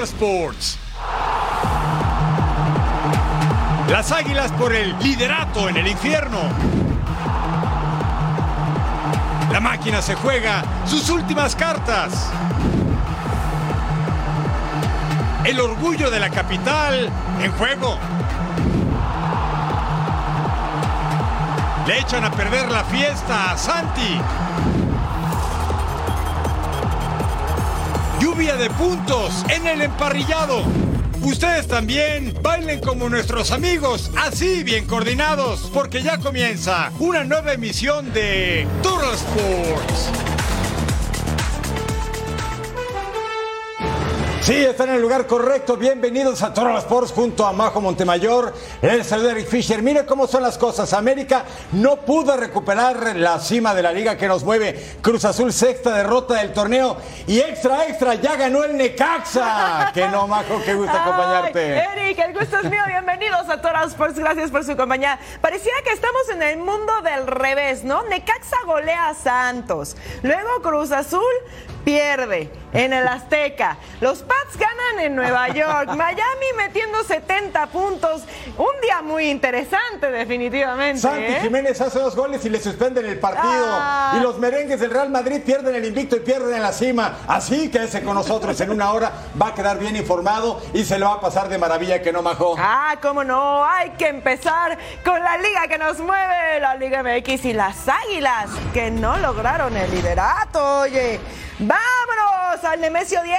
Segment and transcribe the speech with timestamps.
[0.00, 0.78] En Toro Sports.
[3.88, 6.38] Las águilas por el liderato en el infierno.
[9.52, 12.30] La máquina se juega sus últimas cartas.
[15.44, 17.10] El orgullo de la capital
[17.42, 17.98] en juego.
[21.86, 24.20] Le echan a perder la fiesta a Santi.
[28.20, 30.62] Lluvia de puntos en el emparrillado.
[31.22, 38.12] Ustedes también bailen como nuestros amigos, así bien coordinados, porque ya comienza una nueva emisión
[38.12, 40.39] de Total Sports.
[44.40, 45.76] Sí, están en el lugar correcto.
[45.76, 48.54] Bienvenidos a Toro Sports junto a Majo Montemayor.
[48.80, 49.82] El saludo Eric Fisher.
[49.82, 50.94] Mire cómo son las cosas.
[50.94, 54.96] América no pudo recuperar la cima de la liga que nos mueve.
[55.02, 56.96] Cruz Azul, sexta derrota del torneo.
[57.26, 59.90] Y extra, extra, ya ganó el Necaxa.
[59.92, 61.76] Que no, Majo, qué gusto acompañarte.
[61.76, 62.82] Eric, el gusto es mío.
[62.88, 64.18] Bienvenidos a Toro Sports.
[64.18, 65.20] Gracias por su compañía.
[65.42, 68.02] Pareciera que estamos en el mundo del revés, ¿no?
[68.04, 69.98] Necaxa golea a Santos.
[70.22, 71.20] Luego Cruz Azul
[71.84, 73.76] pierde en el Azteca.
[74.00, 75.88] Los Pats ganan en Nueva York.
[75.96, 78.22] Miami metiendo 70 puntos.
[78.56, 81.00] Un día muy interesante, definitivamente.
[81.00, 81.38] Santi ¿eh?
[81.42, 83.66] Jiménez hace dos goles y le suspenden el partido.
[83.66, 84.14] Ah.
[84.16, 87.18] Y los merengues del Real Madrid pierden el invicto y pierden en la cima.
[87.26, 89.12] Así quédese con nosotros en una hora.
[89.40, 92.22] Va a quedar bien informado y se lo va a pasar de maravilla que no
[92.22, 92.54] majó.
[92.58, 97.44] Ah, cómo no, hay que empezar con la liga que nos mueve, la Liga MX
[97.44, 101.20] y las Águilas, que no lograron el liderato, oye.
[101.62, 103.36] Vámonos al Nemesio 10,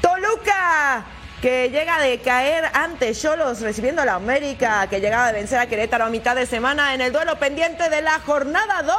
[0.00, 1.04] Toluca.
[1.42, 5.66] Que llega de caer ante Cholos recibiendo a la América, que llegaba de vencer a
[5.66, 8.96] Querétaro a mitad de semana en el duelo pendiente de la jornada 2.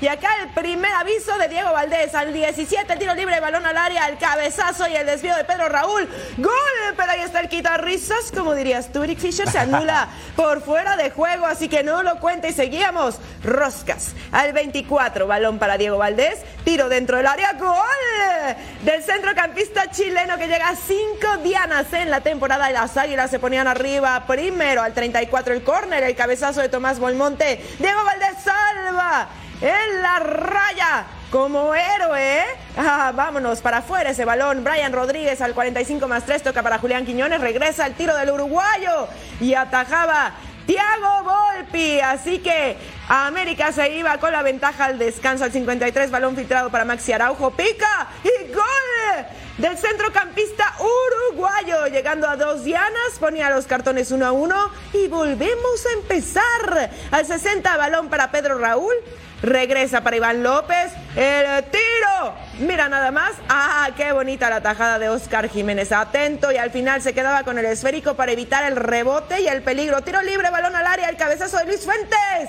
[0.00, 3.76] Y acá el primer aviso de Diego Valdés al 17, el tiro libre, balón al
[3.76, 6.08] área, el cabezazo y el desvío de Pedro Raúl.
[6.38, 6.54] ¡Gol!
[6.96, 11.10] Pero ahí está el quitarrisas, como dirías tú, Eric Fisher, se anula por fuera de
[11.10, 13.18] juego, así que no lo cuenta y seguíamos.
[13.42, 18.56] Roscas al 24, balón para Diego Valdés, tiro dentro del área, ¡gol!
[18.80, 23.66] Del centrocampista chileno que llega a cinco dianas en la temporada las águilas se ponían
[23.66, 24.24] arriba.
[24.28, 27.60] Primero al 34 el córner, el cabezazo de Tomás Bolmonte.
[27.80, 29.28] Diego Valdés salva
[29.60, 32.44] en la raya como héroe.
[32.76, 34.62] Ah, vámonos para afuera ese balón.
[34.62, 37.40] Brian Rodríguez al 45 más 3 toca para Julián Quiñones.
[37.40, 39.08] Regresa el tiro del uruguayo
[39.40, 40.34] y atajaba
[40.66, 41.98] Tiago Volpi.
[41.98, 42.76] Así que
[43.08, 46.12] América se iba con la ventaja al descanso al 53.
[46.12, 47.50] Balón filtrado para Maxi Araujo.
[47.50, 49.26] Pica y gol
[49.58, 51.86] del centrocampista uruguayo.
[51.86, 56.90] Llegando a dos dianas, ponía los cartones uno a uno y volvemos a empezar.
[57.10, 58.94] Al 60, balón para Pedro Raúl.
[59.42, 60.92] Regresa para Iván López.
[61.16, 62.34] El tiro.
[62.60, 63.32] Mira nada más.
[63.48, 65.92] Ah, qué bonita la tajada de Oscar Jiménez.
[65.92, 69.62] Atento y al final se quedaba con el esférico para evitar el rebote y el
[69.62, 70.00] peligro.
[70.00, 71.10] Tiro libre, balón al área.
[71.10, 72.48] El cabezazo de Luis Fuentes.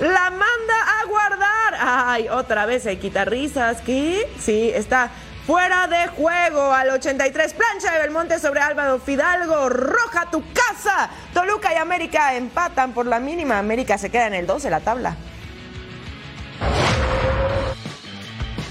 [0.00, 1.78] La manda a guardar.
[1.78, 3.80] Ay, otra vez el quitarrisas.
[3.80, 4.28] ¿Qué?
[4.38, 5.10] Sí, está
[5.46, 11.10] Fuera de juego al 83, plancha de Belmonte sobre Álvaro Fidalgo, roja tu casa.
[11.34, 13.58] Toluca y América empatan por la mínima.
[13.58, 15.16] América se queda en el 12 de la tabla.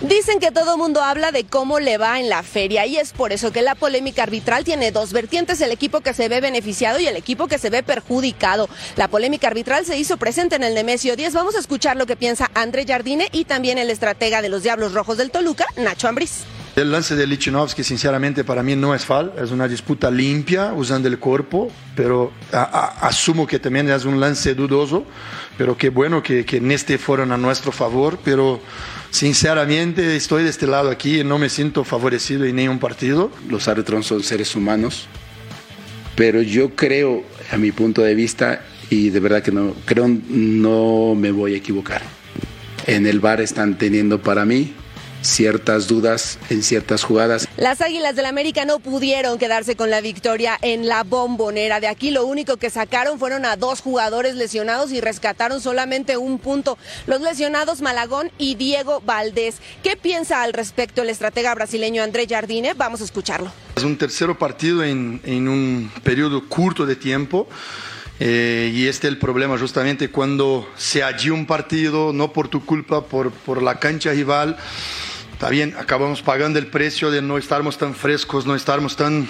[0.01, 3.31] Dicen que todo mundo habla de cómo le va en la feria y es por
[3.33, 7.05] eso que la polémica arbitral tiene dos vertientes, el equipo que se ve beneficiado y
[7.05, 8.67] el equipo que se ve perjudicado.
[8.95, 11.35] La polémica arbitral se hizo presente en el Nemesio 10.
[11.35, 14.93] Vamos a escuchar lo que piensa André Jardine y también el estratega de los Diablos
[14.93, 16.45] Rojos del Toluca, Nacho Ambriz.
[16.75, 21.07] El lance de Lichnowsky, sinceramente, para mí no es fal, es una disputa limpia usando
[21.07, 25.05] el cuerpo, pero asumo que también es un lance dudoso,
[25.55, 28.59] pero qué bueno que, que en este fueron a nuestro favor, pero
[29.11, 33.29] sinceramente estoy de este lado aquí y no me siento favorecido en ningún partido.
[33.47, 35.05] Los árbitros son seres humanos,
[36.15, 41.13] pero yo creo, a mi punto de vista, y de verdad que no creo no
[41.13, 42.01] me voy a equivocar.
[42.87, 44.73] en el bar están teniendo para mí
[45.23, 47.47] ciertas dudas en ciertas jugadas.
[47.57, 51.79] Las Águilas del América no pudieron quedarse con la victoria en la bombonera.
[51.79, 56.39] De aquí lo único que sacaron fueron a dos jugadores lesionados y rescataron solamente un
[56.39, 56.77] punto.
[57.07, 59.57] Los lesionados Malagón y Diego Valdés.
[59.81, 62.73] ¿Qué piensa al respecto el estratega brasileño André Jardine?
[62.73, 63.51] Vamos a escucharlo.
[63.75, 67.47] Es un tercer partido en, en un periodo corto de tiempo.
[68.19, 72.63] Eh, y este es el problema justamente cuando se allí un partido, no por tu
[72.63, 74.55] culpa, por, por la cancha rival
[75.43, 79.27] está bien, acabamos pagando el precio de no estarmos tan frescos, no estarmos tan,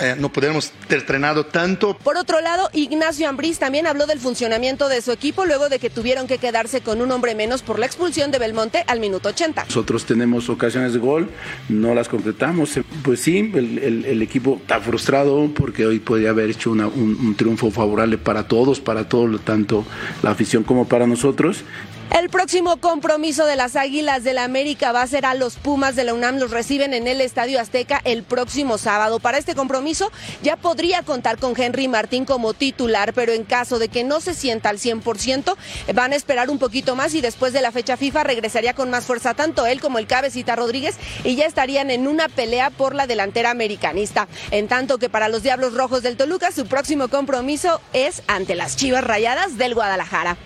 [0.00, 1.96] eh, no podemos ter entrenado tanto.
[1.96, 5.90] Por otro lado, Ignacio Ambriz también habló del funcionamiento de su equipo luego de que
[5.90, 9.66] tuvieron que quedarse con un hombre menos por la expulsión de Belmonte al minuto 80.
[9.66, 11.30] Nosotros tenemos ocasiones de gol,
[11.68, 12.72] no las concretamos.
[13.04, 17.36] Pues sí, el, el, equipo está frustrado porque hoy podría haber hecho una, un, un
[17.36, 19.84] triunfo favorable para todos, para todo, tanto
[20.20, 21.62] la afición como para nosotros.
[22.10, 25.94] El próximo compromiso de las Águilas del la América va a ser a los Pumas
[25.94, 26.38] de la UNAM.
[26.38, 29.18] Los reciben en el Estadio Azteca el próximo sábado.
[29.20, 30.10] Para este compromiso
[30.42, 34.34] ya podría contar con Henry Martín como titular, pero en caso de que no se
[34.34, 35.56] sienta al 100%,
[35.94, 39.04] van a esperar un poquito más y después de la fecha FIFA regresaría con más
[39.04, 43.06] fuerza tanto él como el cabecita Rodríguez y ya estarían en una pelea por la
[43.06, 44.28] delantera americanista.
[44.50, 48.76] En tanto que para los Diablos Rojos del Toluca su próximo compromiso es ante las
[48.76, 50.36] Chivas Rayadas del Guadalajara.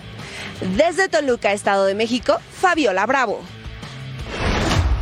[0.60, 3.40] Desde Toluca, Estado de México, Fabiola Bravo.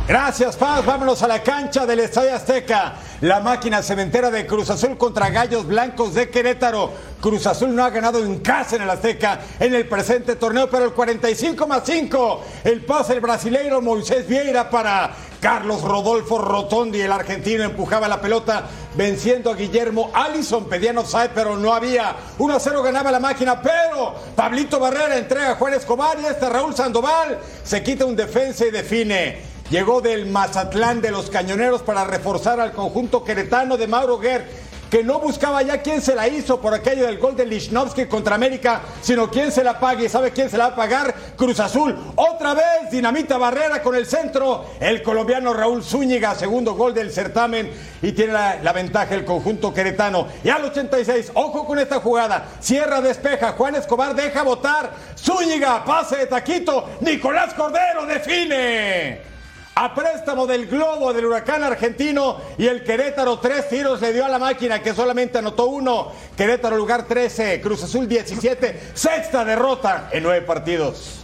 [0.07, 0.85] Gracias, Paz.
[0.85, 2.95] Vámonos a la cancha del Estadio Azteca.
[3.21, 6.91] La máquina cementera de Cruz Azul contra Gallos Blancos de Querétaro.
[7.21, 10.85] Cruz Azul no ha ganado en casa en el Azteca en el presente torneo, pero
[10.85, 12.43] el 45 más 5.
[12.63, 18.63] El pase el brasileiro Moisés Vieira para Carlos Rodolfo Rotondi, el argentino, empujaba la pelota
[18.95, 20.67] venciendo a Guillermo Allison.
[20.67, 22.15] Pedían offside, pero no había.
[22.39, 26.49] 1 a 0 ganaba la máquina, pero Pablito Barrera entrega a Juan Escobar y este
[26.49, 29.50] Raúl Sandoval se quita un defensa y define.
[29.71, 34.43] Llegó del Mazatlán de los Cañoneros para reforzar al conjunto queretano de Mauro Guerra
[34.89, 38.35] que no buscaba ya quién se la hizo por aquello del gol de Lichnowsky contra
[38.35, 40.09] América, sino quién se la pague.
[40.09, 41.15] ¿Sabe quién se la va a pagar?
[41.37, 41.97] Cruz Azul.
[42.17, 44.65] Otra vez, Dinamita Barrera con el centro.
[44.81, 47.71] El colombiano Raúl Zúñiga, segundo gol del certamen
[48.01, 50.27] y tiene la, ventaja el conjunto queretano.
[50.43, 52.49] Y al 86, ojo con esta jugada.
[52.59, 53.53] Cierra, despeja.
[53.53, 54.91] Juan Escobar deja votar.
[55.17, 56.89] Zúñiga, pase de taquito.
[56.99, 59.30] Nicolás Cordero define
[59.75, 64.29] a préstamo del Globo del Huracán Argentino y el Querétaro tres tiros le dio a
[64.29, 66.11] la máquina que solamente anotó uno.
[66.35, 71.21] Querétaro lugar 13, Cruz Azul 17, sexta derrota en nueve partidos.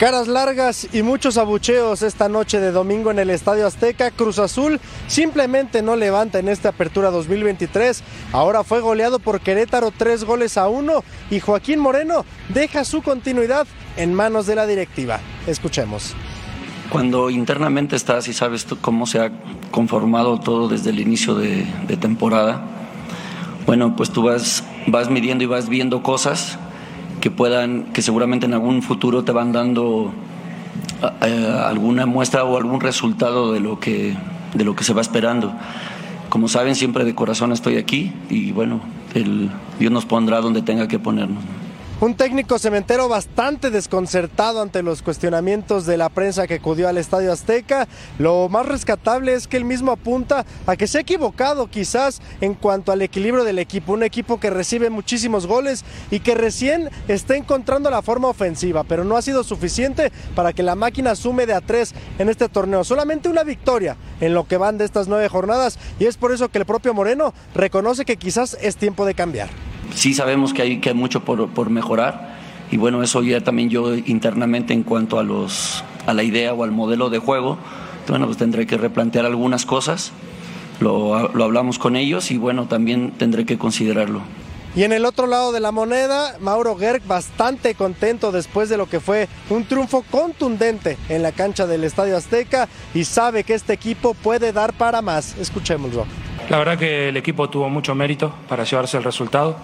[0.00, 4.10] Caras largas y muchos abucheos esta noche de domingo en el Estadio Azteca.
[4.10, 8.02] Cruz Azul simplemente no levanta en esta apertura 2023.
[8.32, 13.66] Ahora fue goleado por Querétaro tres goles a uno y Joaquín Moreno deja su continuidad
[13.96, 15.20] en manos de la directiva.
[15.46, 16.14] Escuchemos.
[16.90, 19.30] Cuando internamente estás y sabes cómo se ha
[19.70, 21.64] conformado todo desde el inicio de,
[22.00, 22.62] temporada,
[23.66, 26.58] bueno, pues tú vas, vas midiendo y vas viendo cosas
[27.20, 30.12] que puedan, que seguramente en algún futuro te van dando
[31.30, 34.16] alguna muestra o algún resultado de lo que
[34.54, 35.52] de lo que se va esperando.
[36.28, 38.80] Como saben, siempre de corazón estoy aquí y bueno,
[39.78, 41.42] Dios nos pondrá donde tenga que ponernos.
[42.02, 47.30] Un técnico cementero bastante desconcertado ante los cuestionamientos de la prensa que acudió al Estadio
[47.30, 47.88] Azteca.
[48.18, 52.54] Lo más rescatable es que él mismo apunta a que se ha equivocado quizás en
[52.54, 53.92] cuanto al equilibrio del equipo.
[53.92, 59.04] Un equipo que recibe muchísimos goles y que recién está encontrando la forma ofensiva, pero
[59.04, 62.82] no ha sido suficiente para que la máquina sume de a tres en este torneo.
[62.82, 66.48] Solamente una victoria en lo que van de estas nueve jornadas y es por eso
[66.48, 69.50] que el propio Moreno reconoce que quizás es tiempo de cambiar
[69.94, 72.38] sí sabemos que hay, que hay mucho por, por mejorar
[72.70, 76.64] y bueno, eso ya también yo internamente en cuanto a, los, a la idea o
[76.64, 77.58] al modelo de juego,
[78.08, 80.12] bueno, pues tendré que replantear algunas cosas,
[80.80, 84.22] lo, lo hablamos con ellos y bueno, también tendré que considerarlo.
[84.76, 88.88] Y en el otro lado de la moneda, Mauro Gerg bastante contento después de lo
[88.88, 93.72] que fue un triunfo contundente en la cancha del Estadio Azteca y sabe que este
[93.72, 95.36] equipo puede dar para más.
[95.38, 96.06] Escuchémoslo.
[96.50, 99.56] La verdad que el equipo tuvo mucho mérito para llevarse el resultado.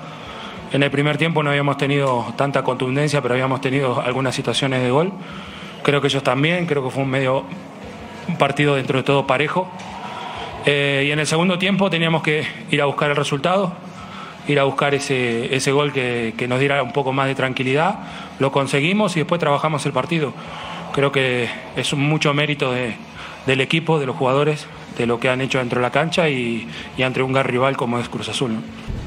[0.72, 4.90] En el primer tiempo no habíamos tenido tanta contundencia, pero habíamos tenido algunas situaciones de
[4.92, 5.10] gol.
[5.82, 7.42] Creo que ellos también, creo que fue un medio
[8.38, 9.68] partido dentro de todo parejo.
[10.64, 13.72] Eh, y en el segundo tiempo teníamos que ir a buscar el resultado,
[14.46, 17.98] ir a buscar ese, ese gol que nos diera un poco más de tranquilidad.
[18.38, 20.32] Lo conseguimos y después trabajamos el partido.
[20.92, 25.58] Creo que es mucho mérito del equipo, de los jugadores, de lo que han hecho
[25.58, 28.58] dentro de la cancha y, y ante un gran rival como es Cruz Azul.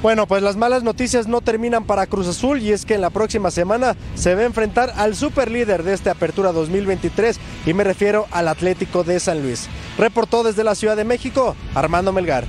[0.01, 3.09] Bueno, pues las malas noticias no terminan para Cruz Azul y es que en la
[3.09, 8.25] próxima semana se va a enfrentar al superlíder de esta apertura 2023 y me refiero
[8.31, 9.67] al Atlético de San Luis.
[9.97, 12.45] Reportó desde la Ciudad de México Armando Melgar.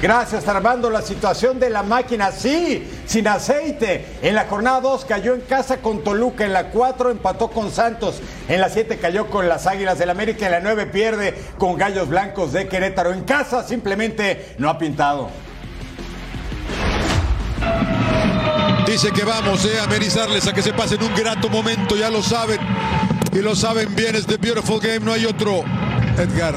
[0.00, 4.04] Gracias Armando, la situación de la máquina, sí, sin aceite.
[4.22, 8.20] En la jornada 2 cayó en casa con Toluca, en la 4 empató con Santos,
[8.48, 12.08] en la 7 cayó con las Águilas del América, en la 9 pierde con Gallos
[12.08, 13.12] Blancos de Querétaro.
[13.12, 15.30] En casa simplemente no ha pintado.
[18.86, 22.22] Dice que vamos eh, a amenizarles a que se pasen un grato momento, ya lo
[22.22, 22.60] saben.
[23.32, 25.62] Y lo saben bien, es The Beautiful Game, no hay otro.
[26.16, 26.54] Edgar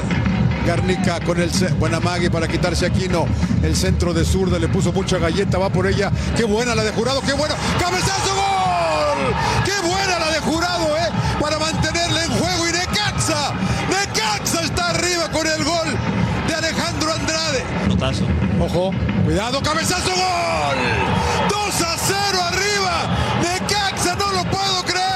[0.70, 1.50] Garnica con el
[1.80, 3.26] buena mague para quitarse aquí no.
[3.60, 6.12] El centro de zurda le puso mucha galleta va por ella.
[6.36, 9.34] Qué buena la de jurado qué bueno cabezazo gol
[9.64, 11.08] qué buena la de jurado eh
[11.40, 13.52] para mantenerle en juego y Necaxa
[13.88, 15.88] Necaxa está arriba con el gol
[16.46, 17.64] de Alejandro Andrade.
[17.88, 18.26] Notazo.
[18.60, 18.92] Ojo
[19.24, 20.78] cuidado cabezazo gol.
[21.48, 23.16] 2 a 0 arriba.
[23.42, 25.09] Necaxa no lo puedo creer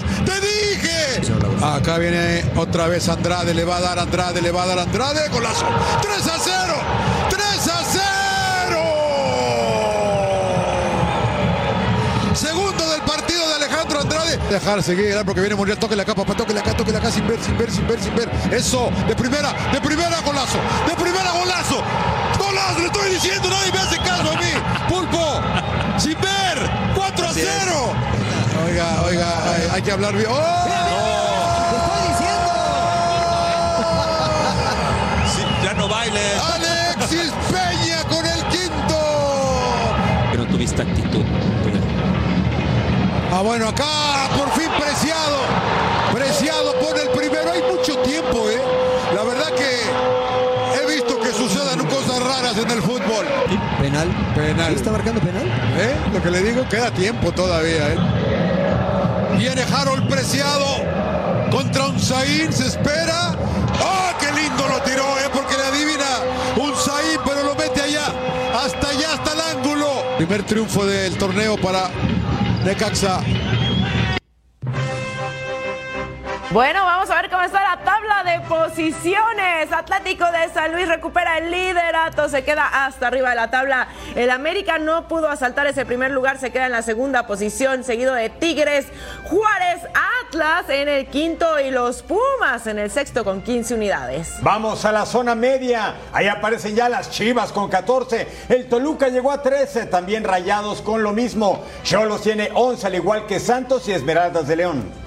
[0.00, 1.20] te dije
[1.62, 5.28] acá viene otra vez Andrade le va a dar Andrade le va a dar Andrade
[5.28, 5.66] golazo.
[6.00, 6.74] 3 a 0
[7.30, 7.84] 3 a
[12.28, 14.38] 0 segundo del partido de Alejandro Andrade.
[14.50, 17.26] Dejar seguir porque viene Monreal toque la capa toque la capa toque la capa sin
[17.26, 18.28] ver sin ver sin ver sin ver.
[18.50, 21.82] Eso de primera de primera golazo de primera golazo.
[22.38, 24.71] Golazo le estoy diciendo nadie me hace caso a mí
[28.72, 30.62] oiga oiga hay, hay que hablar bien ¡Oh!
[35.62, 36.40] ya no bailes.
[36.54, 38.98] Alexis Peña con el quinto
[40.36, 41.24] no tuviste actitud.
[43.32, 45.38] Ah, bueno, acá por fin Preciado.
[46.12, 47.52] Preciado pone el primero.
[47.52, 48.60] Hay mucho tiempo, ¿eh?
[49.14, 53.26] La verdad que he visto que sucedan cosas raras en el fútbol.
[53.80, 54.08] Penal.
[54.34, 54.74] Penal.
[54.74, 55.46] ¿Está marcando penal?
[55.46, 55.94] ¿Eh?
[56.12, 57.96] Lo que le digo, queda tiempo todavía, ¿eh?
[59.42, 60.64] Viene Harold Preciado
[61.50, 63.34] contra un Zain, se espera.
[63.80, 65.28] ¡Ah, qué lindo lo tiró, eh!
[65.34, 66.06] Porque le adivina
[66.54, 68.04] un Zain, pero lo mete allá,
[68.54, 70.04] hasta allá, hasta el ángulo.
[70.16, 71.90] Primer triunfo del torneo para
[72.64, 73.18] Necaxa.
[76.50, 77.81] Bueno, vamos a ver cómo está la
[78.40, 79.72] posiciones.
[79.72, 83.88] Atlético de San Luis recupera el liderato, se queda hasta arriba de la tabla.
[84.14, 88.14] El América no pudo asaltar ese primer lugar, se queda en la segunda posición, seguido
[88.14, 88.86] de Tigres,
[89.24, 89.82] Juárez,
[90.26, 94.34] Atlas en el quinto y los Pumas en el sexto con 15 unidades.
[94.40, 95.94] Vamos a la zona media.
[96.12, 98.26] Ahí aparecen ya las Chivas con 14.
[98.48, 99.86] El Toluca llegó a 13.
[99.86, 101.64] También Rayados con lo mismo.
[101.82, 105.01] Cholos tiene 11, al igual que Santos y Esmeraldas de León.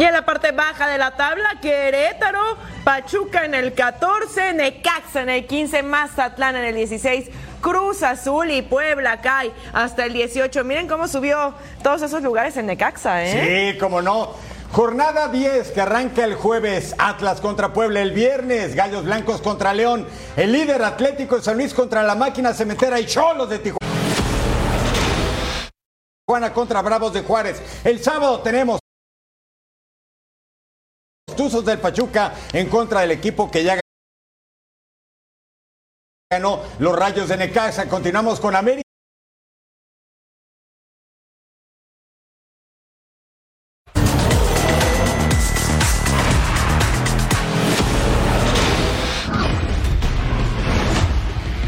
[0.00, 5.28] Y en la parte baja de la tabla, Querétaro, Pachuca en el 14, Necaxa en
[5.28, 7.28] el 15, Mazatlán en el 16,
[7.60, 10.64] Cruz Azul y Puebla cae hasta el 18.
[10.64, 11.52] Miren cómo subió
[11.82, 13.72] todos esos lugares en Necaxa, ¿eh?
[13.74, 14.30] Sí, cómo no.
[14.72, 20.08] Jornada 10 que arranca el jueves, Atlas contra Puebla el viernes, Gallos Blancos contra León,
[20.34, 23.76] el líder Atlético de San Luis contra la máquina cementera y Cholos de Tijuana
[26.54, 27.60] contra Bravos de Juárez.
[27.84, 28.79] El sábado tenemos
[31.40, 33.80] Tuzos del Pachuca en contra del equipo que ya
[36.30, 37.88] ganó los Rayos de Necaxa.
[37.88, 38.82] Continuamos con América.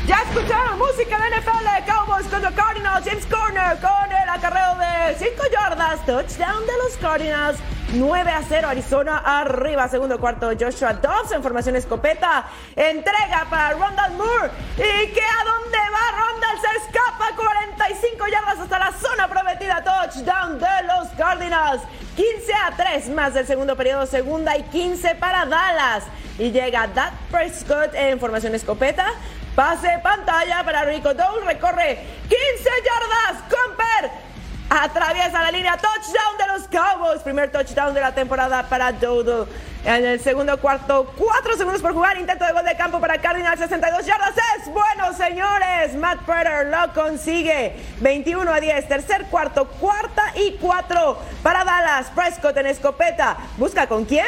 [0.07, 5.43] Ya escucharon música de NFL, Cowboys contra Cardinals, James Corner con el acarreo de 5
[5.51, 7.59] yardas, touchdown de los Cardinals.
[7.93, 14.51] 9 a 0 Arizona arriba, segundo cuarto Joshua Dobbs formación escopeta, entrega para Rondal Moore
[14.77, 20.59] y que a dónde va Rondal se escapa 45 yardas hasta la zona prometida, touchdown
[20.59, 21.83] de los Cardinals,
[22.17, 26.05] 15 a 3 más del segundo periodo, segunda y 15 para Dallas
[26.39, 29.09] y llega Dak Prescott en formación escopeta,
[29.55, 34.32] pase pantalla para Rico Dole, recorre 15 yardas, Comper
[34.81, 37.21] Atraviesa la línea, touchdown de los Cowboys.
[37.21, 39.47] Primer touchdown de la temporada para Dodo.
[39.85, 42.17] En el segundo cuarto, cuatro segundos por jugar.
[42.17, 44.33] Intento de gol de campo para Cardinals, 62 yardas.
[44.59, 45.95] Es bueno, señores.
[45.97, 47.77] Matt Prater lo consigue.
[48.01, 48.89] 21 a 10.
[48.89, 52.07] Tercer cuarto, cuarta y cuatro para Dallas.
[52.15, 53.37] Prescott en escopeta.
[53.59, 54.25] ¿Busca con quién?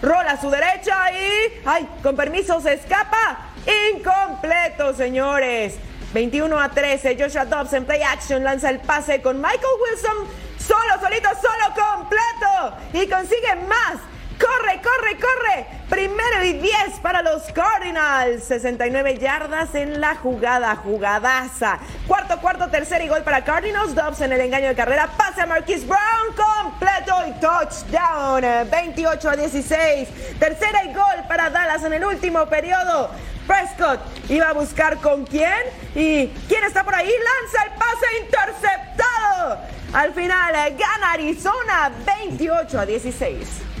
[0.00, 1.66] Rola a su derecha y.
[1.66, 1.86] ¡Ay!
[2.02, 3.50] Con permiso se escapa.
[3.94, 5.74] Incompleto, señores.
[6.12, 7.16] 21 a 13.
[7.18, 10.28] Joshua Dobbs en play action lanza el pase con Michael Wilson
[10.58, 12.76] solo, solito, solo, completo.
[12.92, 14.11] Y consigue más.
[14.38, 15.66] Corre, corre, corre.
[15.88, 18.44] Primero y 10 para los Cardinals.
[18.44, 21.78] 69 yardas en la jugada, jugadaza.
[22.06, 23.94] Cuarto, cuarto, tercer y gol para Cardinals.
[23.94, 25.08] Dobbs en el engaño de carrera.
[25.16, 26.00] Pase a Marquis Brown.
[26.36, 28.70] Completo y touchdown.
[28.70, 30.08] 28 a 16.
[30.38, 33.10] Tercera y gol para Dallas en el último periodo.
[33.46, 35.62] Prescott iba a buscar con quién
[35.94, 37.10] y quién está por ahí.
[37.10, 39.58] Lanza el pase interceptado.
[39.92, 43.71] Al final gana Arizona 28 a 16.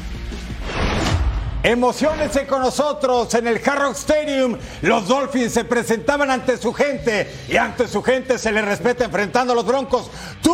[1.64, 4.58] Emocionense con nosotros en el Hard Rock Stadium.
[4.80, 9.52] Los Dolphins se presentaban ante su gente y ante su gente se les respeta enfrentando
[9.52, 10.10] a los Broncos.
[10.42, 10.52] Tú,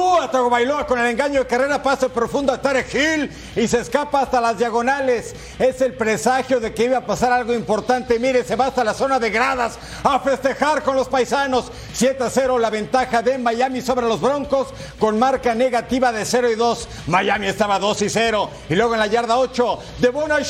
[0.51, 4.41] Bailoa con el engaño de carrera, pase profundo a Tarek Hill y se escapa hasta
[4.41, 5.35] las diagonales.
[5.59, 8.19] Es el presagio de que iba a pasar algo importante.
[8.19, 11.71] Mire, se va hasta la zona de gradas a festejar con los paisanos.
[11.95, 16.51] 7 a 0 la ventaja de Miami sobre los Broncos con marca negativa de 0
[16.51, 16.89] y 2.
[17.07, 18.51] Miami estaba 2 y 0.
[18.69, 20.41] Y luego en la yarda 8, de Bona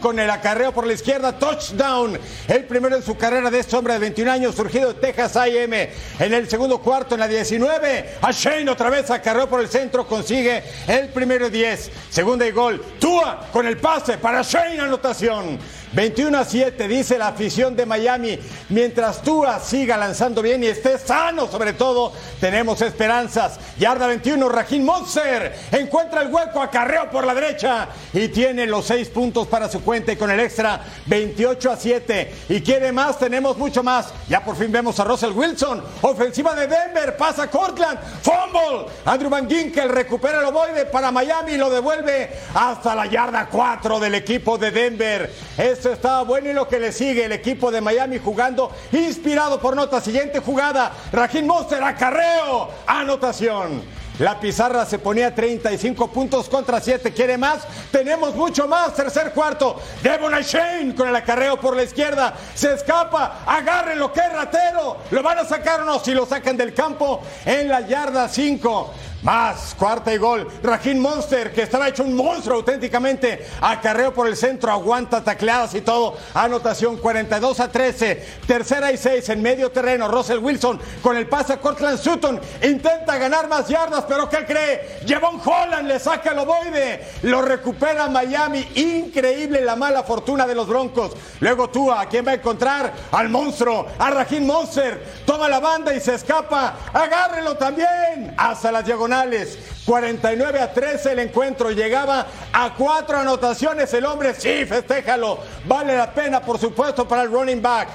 [0.00, 2.18] con el acarreo por la izquierda, touchdown.
[2.48, 5.72] El primero en su carrera de este hombre de 21 años, surgido de Texas AM.
[6.18, 10.06] En el segundo cuarto, en la 19, a Shane otra vez acarreó por el centro,
[10.06, 11.90] consigue el primero 10.
[12.10, 12.82] Segunda y gol.
[12.98, 15.58] Tua con el pase para Shane, anotación.
[15.92, 18.38] 21 a 7, dice la afición de Miami.
[18.68, 23.58] Mientras Tua siga lanzando bien y esté sano, sobre todo, tenemos esperanzas.
[23.78, 29.08] Yarda 21, Rajin Monster encuentra el hueco, acarreo por la derecha y tiene los seis
[29.08, 32.34] puntos para su cuenta y con el extra 28 a 7.
[32.48, 34.12] Y quiere más, tenemos mucho más.
[34.28, 38.92] Ya por fin vemos a Russell Wilson, ofensiva de Denver, pasa Cortland, fumble.
[39.04, 44.00] Andrew Van Ginkel recupera el ovoide para Miami y lo devuelve hasta la yarda 4
[44.00, 45.32] del equipo de Denver.
[45.76, 49.76] Esto estaba bueno y lo que le sigue, el equipo de Miami jugando inspirado por
[49.76, 50.00] nota.
[50.00, 53.82] Siguiente jugada, Rajin Monster, acarreo, anotación.
[54.18, 57.12] La pizarra se ponía 35 puntos contra 7.
[57.12, 57.64] ¿Quiere más?
[57.92, 58.94] Tenemos mucho más.
[58.94, 59.78] Tercer cuarto.
[60.02, 62.32] Devon Shane con el acarreo por la izquierda.
[62.54, 63.42] Se escapa.
[63.44, 64.96] Agarren lo que ratero.
[65.10, 65.98] ¿Lo van a sacar o no?
[65.98, 68.94] Si lo sacan del campo en la yarda 5.
[69.26, 70.46] Más, cuarta y gol.
[70.62, 73.44] Rajin Monster, que estaba hecho un monstruo auténticamente.
[73.60, 76.16] Acarreo por el centro, aguanta tacleadas y todo.
[76.32, 78.24] Anotación 42 a 13.
[78.46, 80.06] Tercera y 6 en medio terreno.
[80.06, 82.40] Russell Wilson con el pase a Cortland Sutton.
[82.62, 85.00] Intenta ganar más yardas, pero ¿qué cree?
[85.08, 87.04] Javon Holland le saca el ovoide.
[87.22, 88.64] Lo recupera Miami.
[88.76, 91.16] Increíble la mala fortuna de los Broncos.
[91.40, 92.92] Luego Tua, ¿a quién va a encontrar?
[93.10, 95.04] Al monstruo, a Rajin Monster.
[95.26, 96.76] Toma la banda y se escapa.
[96.92, 98.32] Agárrenlo también.
[98.36, 98.86] Hasta las
[99.16, 101.70] diagonales 49 a 13 el encuentro.
[101.70, 104.34] Llegaba a cuatro anotaciones el hombre.
[104.34, 105.38] Sí, festéjalo.
[105.66, 107.88] Vale la pena, por supuesto, para el running back.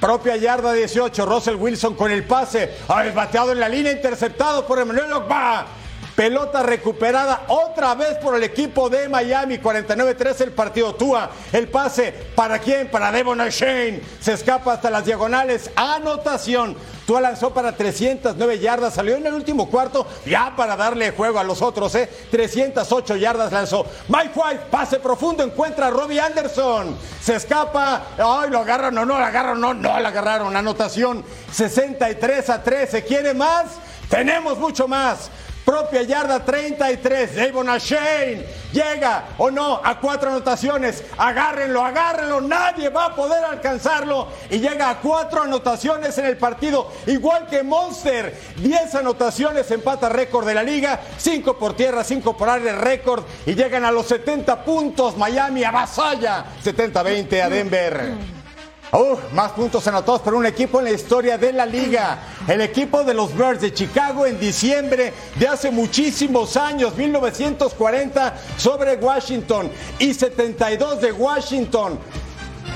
[0.00, 1.24] Propia yarda 18.
[1.24, 2.70] Russell Wilson con el pase.
[3.14, 5.66] bateado en la línea, interceptado por Emmanuel Ogba.
[6.16, 9.58] Pelota recuperada otra vez por el equipo de Miami.
[9.58, 10.94] 49-13 el partido.
[10.94, 11.30] Tua.
[11.52, 12.10] El pase.
[12.34, 12.90] ¿Para quién?
[12.90, 14.00] Para Devon Shane.
[14.18, 15.70] Se escapa hasta las diagonales.
[15.76, 16.74] Anotación.
[17.06, 18.94] Tua lanzó para 309 yardas.
[18.94, 21.94] Salió en el último cuarto ya para darle juego a los otros.
[21.94, 22.08] ¿eh?
[22.30, 23.84] 308 yardas lanzó.
[24.08, 24.62] Mike White.
[24.70, 25.44] Pase profundo.
[25.44, 26.96] Encuentra a Robbie Anderson.
[27.20, 28.06] Se escapa.
[28.16, 28.94] Ay, lo agarran.
[28.94, 29.60] No, no lo agarraron.
[29.60, 30.56] No, no lo agarraron.
[30.56, 31.22] Anotación.
[31.52, 33.04] 63 a 13.
[33.04, 33.66] ¿Quiere más?
[34.08, 35.30] Tenemos mucho más.
[35.66, 37.34] Propia yarda 33.
[37.34, 41.02] Davon Shane llega o no a cuatro anotaciones.
[41.18, 42.40] Agárrenlo, agárrenlo.
[42.40, 44.28] Nadie va a poder alcanzarlo.
[44.48, 46.92] Y llega a cuatro anotaciones en el partido.
[47.08, 48.32] Igual que Monster.
[48.58, 51.00] 10 anotaciones, empata récord de la liga.
[51.18, 53.24] 5 por tierra, 5 por aire récord.
[53.44, 55.16] Y llegan a los 70 puntos.
[55.16, 58.35] Miami avasalla 70-20 a Denver.
[58.92, 62.18] Uh, más puntos anotados por un equipo en la historia de la liga.
[62.46, 68.94] El equipo de los Bears de Chicago en diciembre de hace muchísimos años, 1940, sobre
[68.94, 71.98] Washington y 72 de Washington.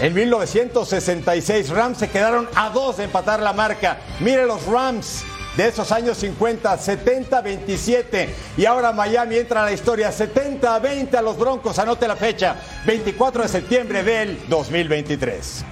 [0.01, 3.99] En 1966, Rams se quedaron a dos de empatar la marca.
[4.19, 5.23] Mire los Rams
[5.57, 8.29] de esos años 50, 70-27.
[8.57, 11.79] Y ahora Miami entra a la historia, 70-20 a los Broncos.
[11.79, 15.65] Anote la fecha, 24 de septiembre del 2023.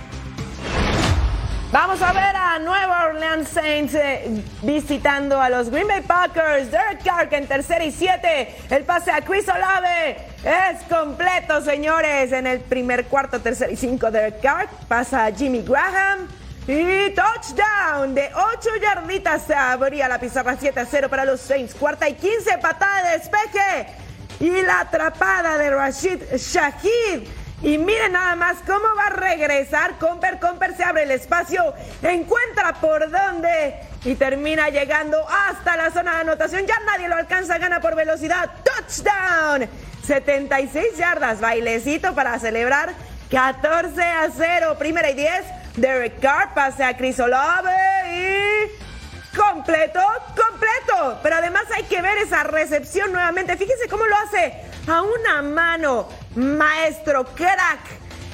[1.70, 6.70] Vamos a ver a Nueva Orleans Saints eh, visitando a los Green Bay Packers.
[6.70, 8.56] Derek Carr en tercera y siete.
[8.70, 12.32] El pase a Chris Olave es completo, señores.
[12.32, 14.10] En el primer cuarto, tercera y cinco.
[14.10, 16.26] Derek Carr pasa a Jimmy Graham.
[16.66, 19.42] Y touchdown de ocho yarditas.
[19.42, 21.74] Se abría la pizarra 7 a 0 para los Saints.
[21.74, 23.86] Cuarta y 15, patada de despeje.
[24.40, 27.28] Y la atrapada de Rashid Shahid
[27.62, 30.38] Y miren nada más cómo va a regresar Comper.
[30.38, 36.20] Comper se abre el espacio, encuentra por dónde y termina llegando hasta la zona de
[36.20, 36.66] anotación.
[36.66, 38.50] Ya nadie lo alcanza, gana por velocidad.
[38.62, 39.68] Touchdown.
[40.06, 42.94] 76 yardas, bailecito para celebrar
[43.30, 44.76] 14 a 0.
[44.78, 45.30] Primera y 10.
[45.76, 46.96] Derek Carr pase a y
[49.36, 51.18] completo, completo.
[51.22, 53.56] Pero además hay que ver esa recepción nuevamente.
[53.56, 54.54] Fíjense cómo lo hace
[54.88, 56.08] a una mano.
[56.38, 57.80] Maestro crack.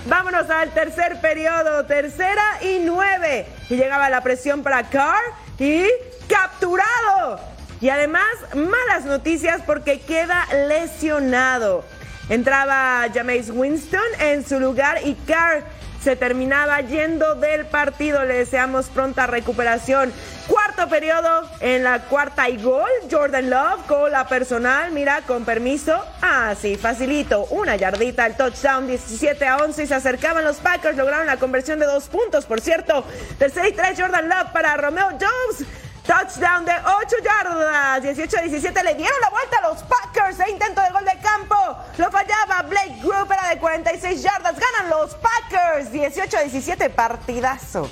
[0.04, 3.46] Vámonos al tercer periodo, tercera y nueve.
[3.70, 5.22] Y llegaba la presión para Carr
[5.58, 5.86] y
[6.28, 7.40] capturado.
[7.80, 11.82] Y además, malas noticias porque queda lesionado.
[12.28, 15.64] Entraba Jameis Winston en su lugar y Carr
[16.04, 18.24] se terminaba yendo del partido.
[18.24, 20.12] Le deseamos pronta recuperación.
[20.46, 22.90] Cuarto periodo en la cuarta y gol.
[23.10, 24.92] Jordan Love, cola personal.
[24.92, 26.04] Mira, con permiso.
[26.20, 27.46] Así, facilito.
[27.46, 29.82] Una yardita el touchdown, 17 a 11.
[29.82, 30.98] Y se acercaban los Packers.
[30.98, 33.04] Lograron la conversión de dos puntos, por cierto.
[33.38, 35.66] Tercer y tres, Jordan Love para Romeo Jones.
[36.06, 38.02] Touchdown de 8 yardas.
[38.02, 40.38] 18-17 le dieron la vuelta a los Packers.
[40.40, 41.56] E intento de gol de campo.
[41.96, 42.62] Lo fallaba.
[42.68, 44.56] Blake Group era de 46 yardas.
[44.58, 45.90] Ganan los Packers.
[45.92, 47.90] 18-17 partidazo.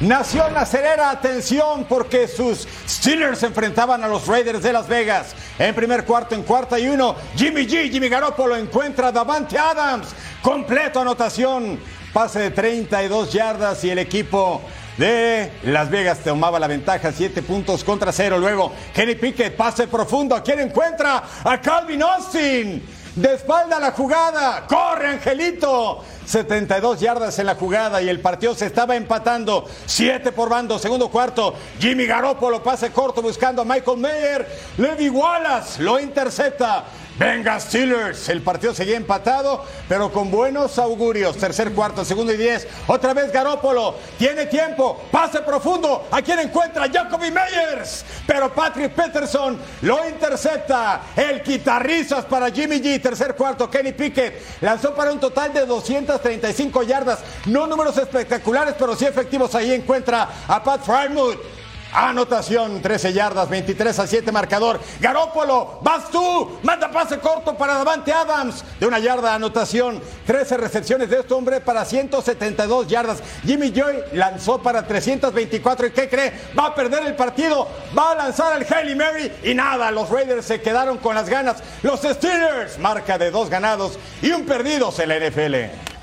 [0.00, 5.34] Nación acelera, atención, porque sus Steelers enfrentaban a los Raiders de Las Vegas.
[5.58, 10.14] En primer cuarto, en cuarta y uno, Jimmy G, Jimmy Garoppolo encuentra a Davante Adams.
[10.40, 11.80] Completo anotación,
[12.12, 14.62] pase de 32 yardas y el equipo
[14.98, 18.38] de Las Vegas tomaba la ventaja, 7 puntos contra cero.
[18.38, 20.34] Luego, Kenny Pickett, pase profundo.
[20.34, 21.22] ¿A quién encuentra?
[21.44, 22.84] A Calvin Austin.
[23.14, 24.66] De espalda la jugada.
[24.66, 26.04] Corre, Angelito.
[26.24, 29.66] 72 yardas en la jugada y el partido se estaba empatando.
[29.86, 31.54] 7 por bando, segundo cuarto.
[31.80, 34.46] Jimmy Garoppolo pase corto buscando a Michael Mayer.
[34.76, 36.84] Levi Wallace lo intercepta.
[37.18, 41.36] Venga Steelers, el partido seguía empatado, pero con buenos augurios.
[41.36, 42.68] Tercer cuarto, segundo y diez.
[42.86, 46.06] Otra vez Garópolo, tiene tiempo, pase profundo.
[46.12, 46.88] ¿A quién encuentra?
[46.88, 48.04] Jacoby Meyers.
[48.24, 51.00] Pero Patrick Peterson lo intercepta.
[51.16, 53.02] El quitarrizas para Jimmy G.
[53.02, 57.18] Tercer cuarto, Kenny Pickett lanzó para un total de 235 yardas.
[57.46, 59.56] No números espectaculares, pero sí efectivos.
[59.56, 61.57] Ahí encuentra a Pat Frymouth.
[61.92, 64.80] Anotación, 13 yardas, 23 a 7 marcador.
[65.00, 68.64] Garópolo, vas tú, manda pase corto para Davante Adams.
[68.78, 73.22] De una yarda, anotación, 13 recepciones de este hombre para 172 yardas.
[73.44, 76.32] Jimmy Joy lanzó para 324 y ¿qué cree?
[76.58, 80.44] Va a perder el partido, va a lanzar al Hailey Mary y nada, los Raiders
[80.44, 81.62] se quedaron con las ganas.
[81.82, 85.97] Los Steelers, marca de dos ganados y un perdidos en la NFL.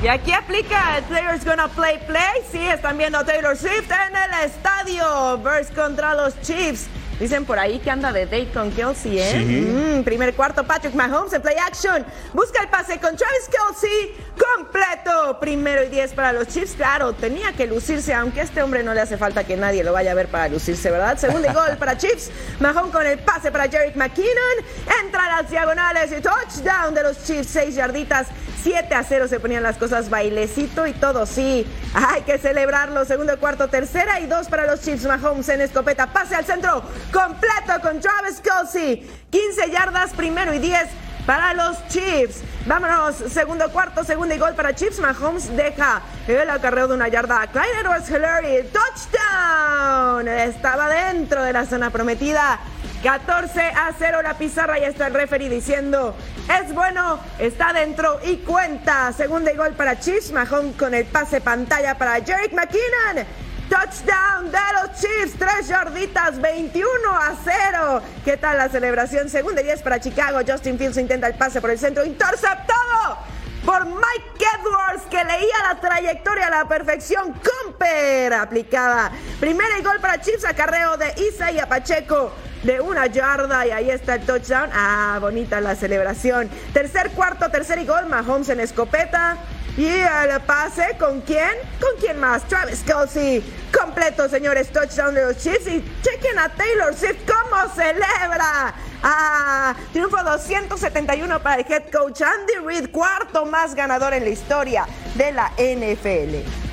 [0.00, 2.42] Y aquí aplica el Players Gonna Play Play.
[2.52, 5.38] Sí, están viendo Taylor Swift en el estadio.
[5.38, 6.86] Verse contra los Chiefs.
[7.18, 9.32] Dicen por ahí que anda de date con Kelsey, ¿eh?
[9.32, 9.44] Sí.
[9.44, 12.06] Mm, primer cuarto, Patrick Mahomes en play action.
[12.32, 14.14] Busca el pase con Travis Kelsey.
[14.56, 15.40] Completo.
[15.40, 16.74] Primero y diez para los Chiefs.
[16.76, 19.92] Claro, tenía que lucirse, aunque a este hombre no le hace falta que nadie lo
[19.92, 21.18] vaya a ver para lucirse, ¿verdad?
[21.18, 22.30] Segundo y gol para Chiefs.
[22.60, 24.64] Mahomes con el pase para Jerick McKinnon.
[25.02, 27.48] Entra a las diagonales y touchdown de los Chiefs.
[27.48, 28.28] Seis yarditas.
[28.62, 31.66] 7 a 0 se ponían las cosas bailecito y todo, sí.
[31.94, 33.04] Hay que celebrarlo.
[33.04, 35.04] Segundo, cuarto, tercera y dos para los Chiefs.
[35.04, 36.12] Mahomes en escopeta.
[36.12, 36.82] Pase al centro.
[37.12, 39.08] Completo con Travis Kelsey.
[39.30, 40.88] 15 yardas, primero y 10
[41.26, 42.42] para los Chiefs.
[42.66, 44.98] Vámonos, segundo cuarto, segundo y gol para Chiefs.
[44.98, 48.68] Mahomes deja el acarreo de una yarda a Clyde Edwards Hillary.
[48.72, 50.26] Touchdown.
[50.26, 52.58] Estaba dentro de la zona prometida.
[53.02, 56.16] 14 a 0 la pizarra y está el referee diciendo
[56.48, 59.12] es bueno, está dentro y cuenta.
[59.12, 60.32] Segunda y gol para Chiefs.
[60.32, 63.26] Mahomes con el pase pantalla para Jerick McKinnon.
[63.68, 68.02] Touchdown de los Chiefs, tres yarditas, 21 a 0.
[68.24, 69.28] ¿Qué tal la celebración?
[69.28, 70.40] Segunda y 10 para Chicago.
[70.46, 73.18] Justin Fields intenta el pase por el centro, interceptado
[73.66, 77.34] por Mike Edwards, que leía la trayectoria a la perfección.
[77.34, 79.12] Comper aplicada.
[79.38, 84.16] Primera y gol para Chiefs, acarreo de Isaiah Pacheco de una yarda y ahí está
[84.16, 84.70] el touchdown.
[84.72, 86.48] Ah, bonita la celebración.
[86.72, 89.36] Tercer cuarto, tercer y gol, Mahomes en escopeta.
[89.76, 91.52] Y el pase, ¿con quién?
[91.80, 92.42] ¿Con quién más?
[92.48, 93.44] Travis Kelsey.
[93.72, 95.68] Completo, señores, touchdown de los Chiefs.
[95.68, 98.74] Y chequen a Taylor Swift cómo celebra.
[99.04, 104.84] Ah, triunfo 271 para el head coach Andy Reid, cuarto más ganador en la historia
[105.14, 106.67] de la NFL.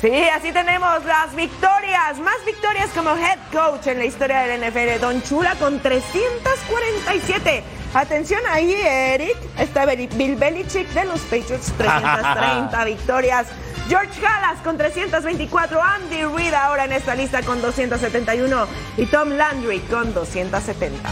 [0.00, 5.00] Sí, así tenemos las victorias, más victorias como head coach en la historia del NFL.
[5.00, 7.64] Don Chula con 347.
[7.94, 9.36] Atención ahí, Eric.
[9.58, 13.48] Está Bill Belichick de los Patriots, 330 victorias.
[13.88, 15.82] George Halas con 324.
[15.82, 18.68] Andy Reid ahora en esta lista con 271.
[18.98, 21.08] Y Tom Landry con 270.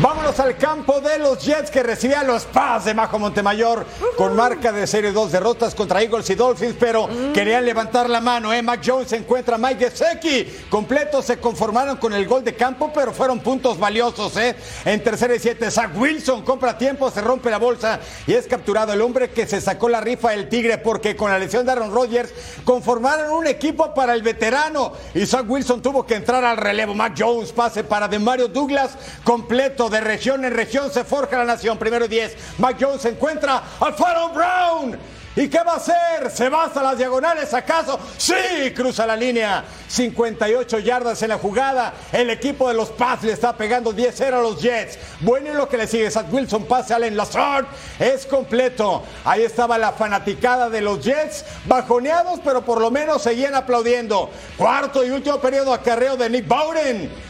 [0.00, 3.84] Vámonos al campo de los Jets que recibían los Paz de Majo Montemayor
[4.16, 8.52] con marca de serie dos derrotas contra Eagles y Dolphins, pero querían levantar la mano.
[8.52, 8.62] ¿eh?
[8.62, 10.46] Mac Jones encuentra a Mike Gesecki.
[10.70, 14.36] Completos se conformaron con el gol de campo, pero fueron puntos valiosos.
[14.36, 14.54] ¿eh?
[14.84, 18.92] En tercera y siete, Zach Wilson compra tiempo, se rompe la bolsa y es capturado
[18.92, 21.92] el hombre que se sacó la rifa del Tigre porque con la lesión de Aaron
[21.92, 22.32] Rodgers
[22.62, 26.94] conformaron un equipo para el veterano y Zach Wilson tuvo que entrar al relevo.
[26.94, 31.78] Mac Jones pase para Demario Douglas completo de región en región se forja la nación.
[31.78, 32.36] Primero y 10.
[32.58, 34.98] Mac Jones encuentra al Fallon Brown.
[35.38, 36.32] ¿Y qué va a hacer?
[36.32, 38.00] ¿Se va hasta las diagonales acaso?
[38.16, 39.62] Sí, cruza la línea.
[39.86, 41.94] 58 yardas en la jugada.
[42.10, 44.98] El equipo de los Pats le está pegando 10-0 a los Jets.
[45.20, 47.66] Bueno, y lo que le sigue, Zach Wilson pase a Allen Lazard.
[48.00, 49.04] Es completo.
[49.24, 54.30] Ahí estaba la fanaticada de los Jets, bajoneados, pero por lo menos seguían aplaudiendo.
[54.56, 57.28] Cuarto y último periodo acarreo de Nick Bowden.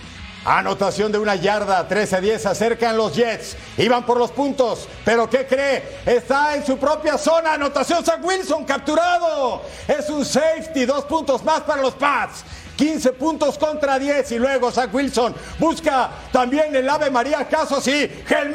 [0.51, 6.01] Anotación de una yarda, 13-10, acercan los Jets, iban por los puntos, pero ¿qué cree?
[6.07, 11.61] Está en su propia zona, anotación Zach Wilson capturado, es un safety, dos puntos más
[11.61, 12.45] para los Pats.
[12.79, 18.09] 15 puntos contra 10 y luego Zach Wilson busca también el Ave María, caso sí,
[18.29, 18.55] Hail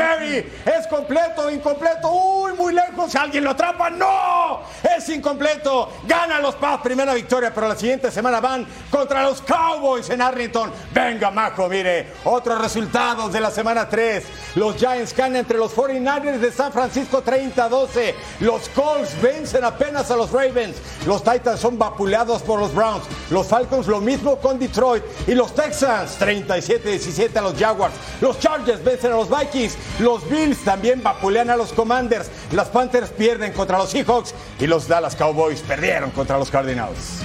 [0.65, 4.61] es completo, incompleto, uy, muy lejos, alguien lo atrapa, no,
[4.95, 10.09] es incompleto, gana los Pats, primera victoria, pero la siguiente semana van contra los Cowboys
[10.09, 14.23] en Arlington, venga Majo, mire, otros resultados de la semana 3,
[14.55, 20.15] los Giants ganan entre los 49ers de San Francisco 30-12, los Colts vencen apenas a
[20.15, 25.03] los Ravens, los Titans son vapuleados por los Browns, los Falcons lo mismo con Detroit
[25.27, 27.93] y los Texans 37-17 a los Jaguars.
[28.21, 29.77] Los Chargers vencen a los Vikings.
[29.99, 32.29] Los Bills también vapulean a los Commanders.
[32.51, 37.21] Las Panthers pierden contra los Seahawks y los Dallas Cowboys perdieron contra los Cardinals.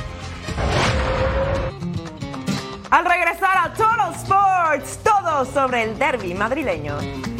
[2.91, 7.38] Al regresar a Total Sports, todo sobre el derby madrileño.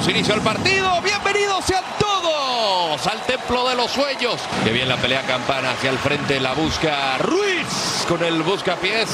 [0.00, 1.00] Damos inicio al partido.
[1.02, 4.40] Bienvenidos sean todos al Templo de los Sueños.
[4.64, 6.40] Que bien la pelea campana hacia el frente.
[6.40, 9.08] La busca Ruiz con el buscapiés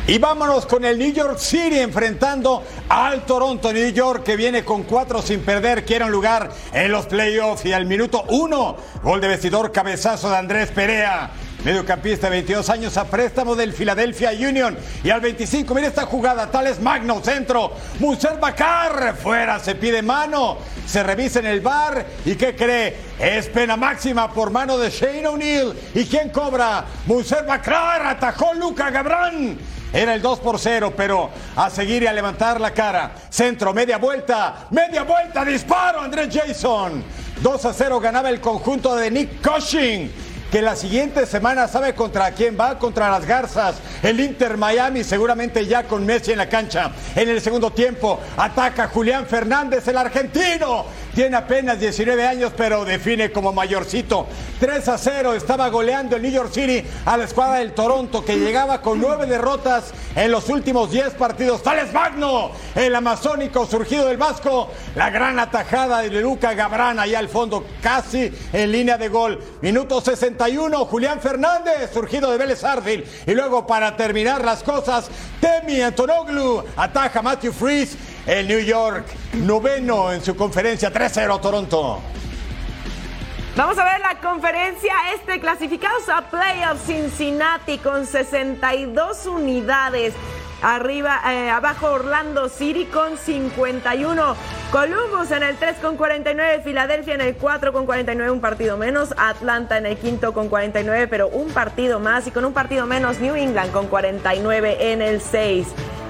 [0.09, 4.83] Y vámonos con el New York City enfrentando al Toronto New York que viene con
[4.83, 9.27] cuatro sin perder, quiere un lugar en los playoffs y al minuto uno, gol de
[9.27, 11.31] vestidor, cabezazo de Andrés Perea.
[11.65, 14.77] Mediocampista de 22 años a préstamo del Philadelphia Union.
[15.03, 17.73] Y al 25, mira esta jugada, Tales Magno, centro.
[17.99, 20.59] Musel Bacar, fuera, se pide mano.
[20.85, 22.05] Se revisa en el bar.
[22.23, 22.95] ¿Y qué cree?
[23.19, 25.73] Es pena máxima por mano de Shane O'Neill.
[25.95, 26.85] ¿Y quién cobra?
[27.07, 29.57] Musel Bacar, atajó Luca Gabrán.
[29.93, 33.11] Era el 2 por 0, pero a seguir y a levantar la cara.
[33.29, 37.03] Centro, media vuelta, media vuelta, disparo, Andrés Jason.
[37.41, 40.11] 2 a 0 ganaba el conjunto de Nick Cushing
[40.51, 45.65] que la siguiente semana sabe contra quién va, contra las Garzas, el Inter Miami, seguramente
[45.65, 46.91] ya con Messi en la cancha.
[47.15, 50.85] En el segundo tiempo ataca Julián Fernández, el argentino.
[51.13, 54.27] Tiene apenas 19 años, pero define como mayorcito.
[54.59, 58.37] 3 a 0 estaba goleando el New York City a la escuadra del Toronto, que
[58.37, 61.61] llegaba con nueve derrotas en los últimos 10 partidos.
[61.61, 67.29] Tales Magno, el amazónico surgido del Vasco, la gran atajada de Luca Gabrán allá al
[67.29, 69.39] fondo, casi en línea de gol.
[69.61, 70.45] Minuto 60
[70.89, 73.05] Julián Fernández, surgido de Vélez Arfield.
[73.27, 77.97] Y luego, para terminar las cosas, Temi Antonoglu ataja a Matthew Freeze.
[78.25, 82.01] El New York, noveno en su conferencia, 3-0 Toronto.
[83.57, 90.13] Vamos a ver la conferencia este clasificados a playoffs Cincinnati con 62 unidades.
[90.61, 94.35] Arriba, eh, abajo Orlando City con 51.
[94.71, 96.61] Columbus en el 3 con 49.
[96.63, 99.15] Filadelfia en el 4 con 49, un partido menos.
[99.17, 102.27] Atlanta en el quinto con 49, pero un partido más.
[102.27, 105.67] Y con un partido menos, New England con 49 en el 6.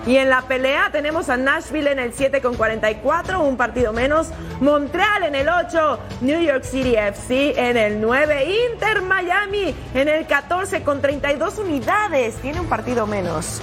[0.08, 4.30] Y en la pelea tenemos a Nashville en el 7 con 44, un partido menos.
[4.62, 10.26] Montreal en el 8, New York City FC en el 9, Inter Miami en el
[10.26, 13.62] 14 con 32 unidades, tiene un partido menos.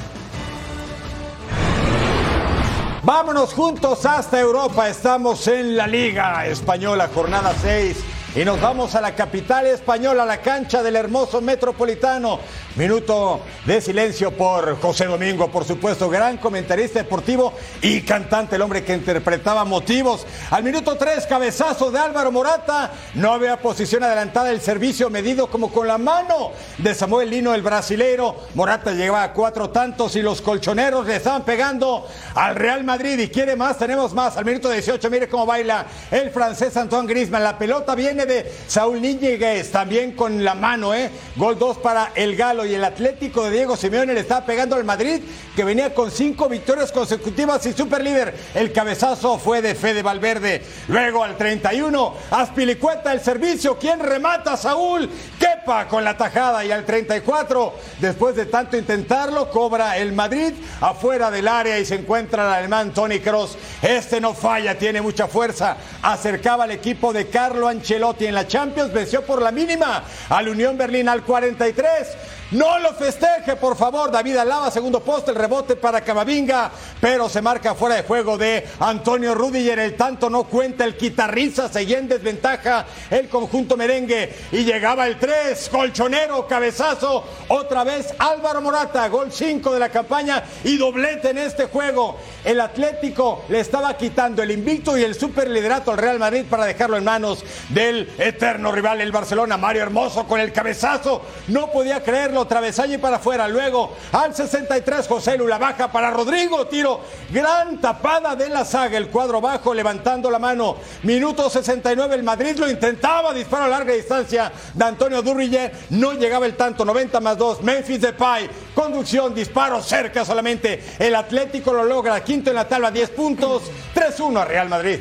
[3.03, 4.89] Vámonos juntos hasta Europa.
[4.89, 8.14] Estamos en la Liga Española, jornada 6.
[8.37, 12.41] Y nos vamos a la capital española, a la cancha del hermoso metropolitano.
[12.75, 18.83] Minuto de silencio por José Domingo, por supuesto, gran comentarista deportivo y cantante, el hombre
[18.83, 20.27] que interpretaba motivos.
[20.51, 22.91] Al minuto 3, cabezazo de Álvaro Morata.
[23.15, 27.63] No había posición adelantada, el servicio medido como con la mano de Samuel Lino, el
[27.63, 28.35] brasilero.
[28.55, 33.17] Morata llegaba a cuatro tantos y los colchoneros le estaban pegando al Real Madrid.
[33.17, 34.37] Y quiere más, tenemos más.
[34.37, 37.45] Al minuto 18, mire cómo baila el francés Antoine Griezmann.
[37.45, 41.11] La pelota viene de Saúl Níñiguez, también con la mano, ¿eh?
[41.37, 44.85] Gol 2 para el Galo y el Atlético de Diego Simeone le estaba pegando al
[44.85, 45.21] Madrid,
[45.55, 48.35] que venía con cinco victorias consecutivas y super líder.
[48.55, 50.63] El cabezazo fue de Fede Valverde.
[50.89, 53.79] Luego al 31, Aspilicueta el servicio.
[53.79, 54.57] ¿Quién remata?
[54.57, 55.09] Saúl.
[55.39, 56.65] Kepa con la tajada.
[56.65, 61.97] Y al 34, después de tanto intentarlo, cobra el Madrid afuera del área y se
[61.97, 63.57] encuentra el alemán Tony Cross.
[63.83, 65.77] Este no falla, tiene mucha fuerza.
[66.03, 70.79] Acercaba al equipo de Carlo Ancelotti en la Champions, venció por la mínima al Unión
[70.79, 72.09] Berlín al 43.
[72.55, 74.13] No lo festeje, por favor.
[74.13, 78.65] David Alaba, segundo poste, el rebote para Camavinga, pero se marca fuera de juego de
[78.79, 79.81] Antonio Rudiger.
[79.81, 84.33] El tanto no cuenta, el guitarriza seguía en desventaja el conjunto merengue.
[84.53, 87.25] Y llegaba el 3, colchonero, cabezazo.
[87.49, 92.19] Otra vez Álvaro Morata, gol 5 de la campaña y doblete en este juego.
[92.45, 96.99] El Atlético le estaba quitando el invicto y el superliderato al Real Madrid para dejarlo
[96.99, 99.57] en manos del eterno rival, el Barcelona.
[99.57, 101.21] Mario Hermoso con el cabezazo.
[101.49, 103.49] No podía creerlo travesaño y para afuera.
[103.49, 106.67] Luego al 63, José Lula baja para Rodrigo.
[106.67, 108.99] Tiro, gran tapada de la saga.
[108.99, 110.77] El cuadro bajo levantando la mano.
[111.03, 113.33] Minuto 69, el Madrid lo intentaba.
[113.33, 115.73] Disparo a larga distancia de Antonio Durriller.
[115.91, 116.85] No llegaba el tanto.
[116.85, 117.63] 90 más 2.
[117.63, 118.49] Memphis Depay.
[118.75, 120.83] Conducción, disparo cerca solamente.
[120.99, 122.23] El Atlético lo logra.
[122.23, 123.63] Quinto en la tabla, 10 puntos.
[123.95, 125.01] 3-1 a Real Madrid.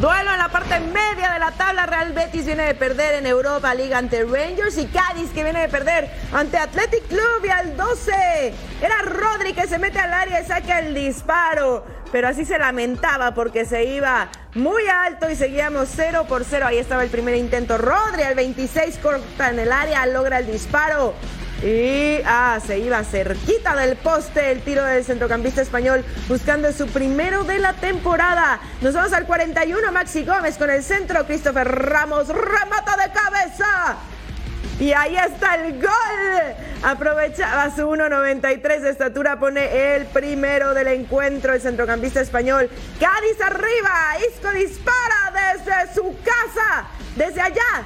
[0.00, 1.84] Duelo en la parte media de la tabla.
[1.84, 5.68] Real Betis viene de perder en Europa League ante Rangers y Cádiz que viene de
[5.68, 8.54] perder ante Athletic Club y al 12.
[8.80, 11.84] Era Rodri que se mete al área y saca el disparo.
[12.10, 16.66] Pero así se lamentaba porque se iba muy alto y seguíamos 0 por 0.
[16.66, 17.76] Ahí estaba el primer intento.
[17.76, 21.12] Rodri al 26 corta en el área, logra el disparo.
[21.62, 27.44] Y ah, se iba cerquita del poste el tiro del centrocampista español buscando su primero
[27.44, 28.60] de la temporada.
[28.80, 33.96] Nos vamos al 41, Maxi Gómez con el centro, Christopher Ramos remata de cabeza.
[34.78, 36.54] Y ahí está el gol.
[36.82, 42.70] Aprovechaba su 1.93 de estatura, pone el primero del encuentro, el centrocampista español.
[42.98, 47.84] Cádiz arriba, Isco dispara desde su casa, desde allá,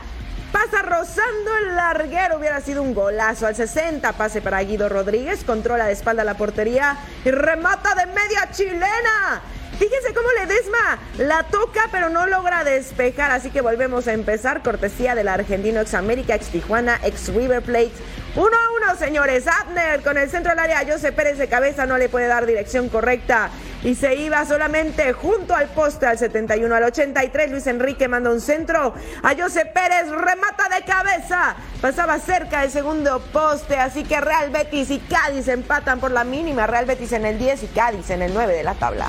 [0.54, 4.12] Pasa rozando el larguero, hubiera sido un golazo al 60.
[4.12, 9.42] Pase para Guido Rodríguez, controla de espalda la portería y remata de media chilena.
[9.78, 13.32] Fíjense cómo Ledesma la toca, pero no logra despejar.
[13.32, 14.62] Así que volvemos a empezar.
[14.62, 17.92] Cortesía del argentino ex América, ex Tijuana, ex River Plate.
[18.36, 19.46] Uno a uno, señores.
[19.48, 20.84] Abner con el centro del área.
[20.86, 23.50] José Pérez de cabeza no le puede dar dirección correcta.
[23.82, 27.50] Y se iba solamente junto al poste al 71 al 83.
[27.50, 30.08] Luis Enrique manda un centro a José Pérez.
[30.08, 31.56] Remata de cabeza.
[31.80, 33.76] Pasaba cerca del segundo poste.
[33.76, 36.66] Así que Real Betis y Cádiz empatan por la mínima.
[36.66, 39.08] Real Betis en el 10 y Cádiz en el 9 de la tabla.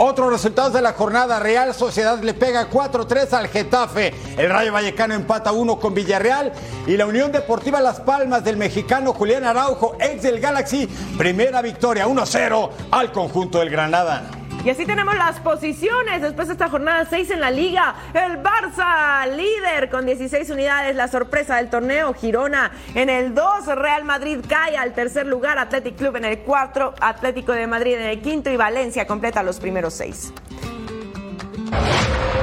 [0.00, 5.12] Otros resultados de la jornada, Real Sociedad le pega 4-3 al Getafe, el Rayo Vallecano
[5.12, 6.52] empata 1 con Villarreal.
[6.86, 10.86] Y la Unión Deportiva Las Palmas del mexicano Julián Araujo, ex del Galaxy,
[11.18, 14.37] primera victoria 1-0 al conjunto del Granada.
[14.64, 17.94] Y así tenemos las posiciones después de esta jornada 6 en la liga.
[18.12, 22.12] El Barça, líder con 16 unidades, la sorpresa del torneo.
[22.12, 26.94] Girona en el 2, Real Madrid cae al tercer lugar, Athletic Club en el 4,
[27.00, 30.34] Atlético de Madrid en el quinto y Valencia completa los primeros 6.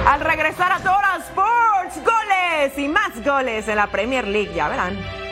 [0.08, 5.25] Al regresar a Tora Sports, goles y más goles en la Premier League, ya verán.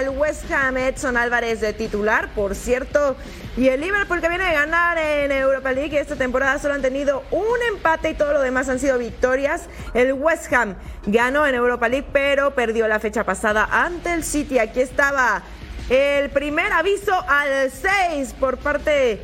[0.00, 0.76] El West Ham.
[0.76, 3.16] Edson Álvarez de titular, por cierto.
[3.56, 7.22] Y el Liverpool que viene de ganar en Europa League esta temporada solo han tenido
[7.30, 9.62] un empate y todo lo demás han sido victorias.
[9.94, 10.76] El West Ham
[11.06, 14.58] ganó en Europa League, pero perdió la fecha pasada ante el City.
[14.58, 15.42] Aquí estaba
[15.88, 19.20] el primer aviso al 6 por parte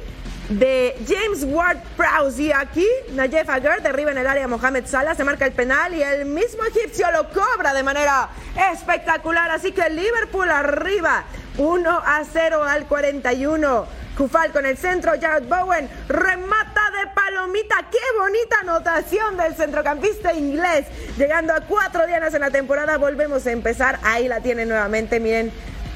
[0.49, 2.43] de James Ward Prowse.
[2.43, 6.03] Y aquí Nayef Aguer derriba en el área Mohamed Salah, se marca el penal y
[6.03, 8.28] el mismo egipcio lo cobra de manera
[8.72, 9.51] espectacular.
[9.51, 11.24] Así que Liverpool arriba
[11.59, 14.03] 1 a 0 al 41.
[14.16, 17.76] Kufal con el centro, Jared Bowen remata de palomita.
[17.90, 20.86] Qué bonita anotación del centrocampista inglés.
[21.16, 23.99] Llegando a cuatro dianas en la temporada, volvemos a empezar.
[24.03, 25.51] Ahí la tiene nuevamente, miren.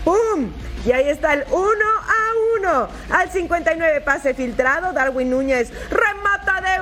[0.06, 0.52] ¡Pum!
[0.84, 2.88] Y ahí está el 1 a 1.
[3.10, 4.92] Al 59 pase filtrado.
[4.92, 6.75] Darwin Núñez remata de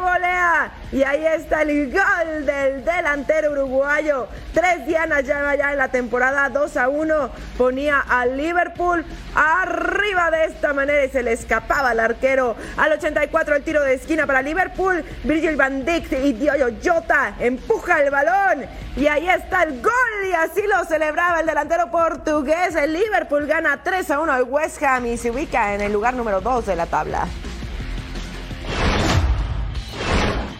[0.92, 4.28] Y ahí está el gol del delantero uruguayo.
[4.52, 6.48] Tres dianas ya, ya en la temporada.
[6.50, 7.30] 2 a 1.
[7.56, 9.04] Ponía al Liverpool
[9.34, 12.54] arriba de esta manera y se le escapaba al arquero.
[12.76, 15.02] Al 84 el tiro de esquina para Liverpool.
[15.24, 18.66] Virgil van Dijk y Diogo Jota empuja el balón.
[18.96, 19.92] Y ahí está el gol.
[20.28, 22.76] Y así lo celebraba el delantero portugués.
[22.76, 25.92] El Liverpool gana 3 3 a 1 al West Ham y se ubica en el
[25.92, 27.28] lugar número 2 de la tabla.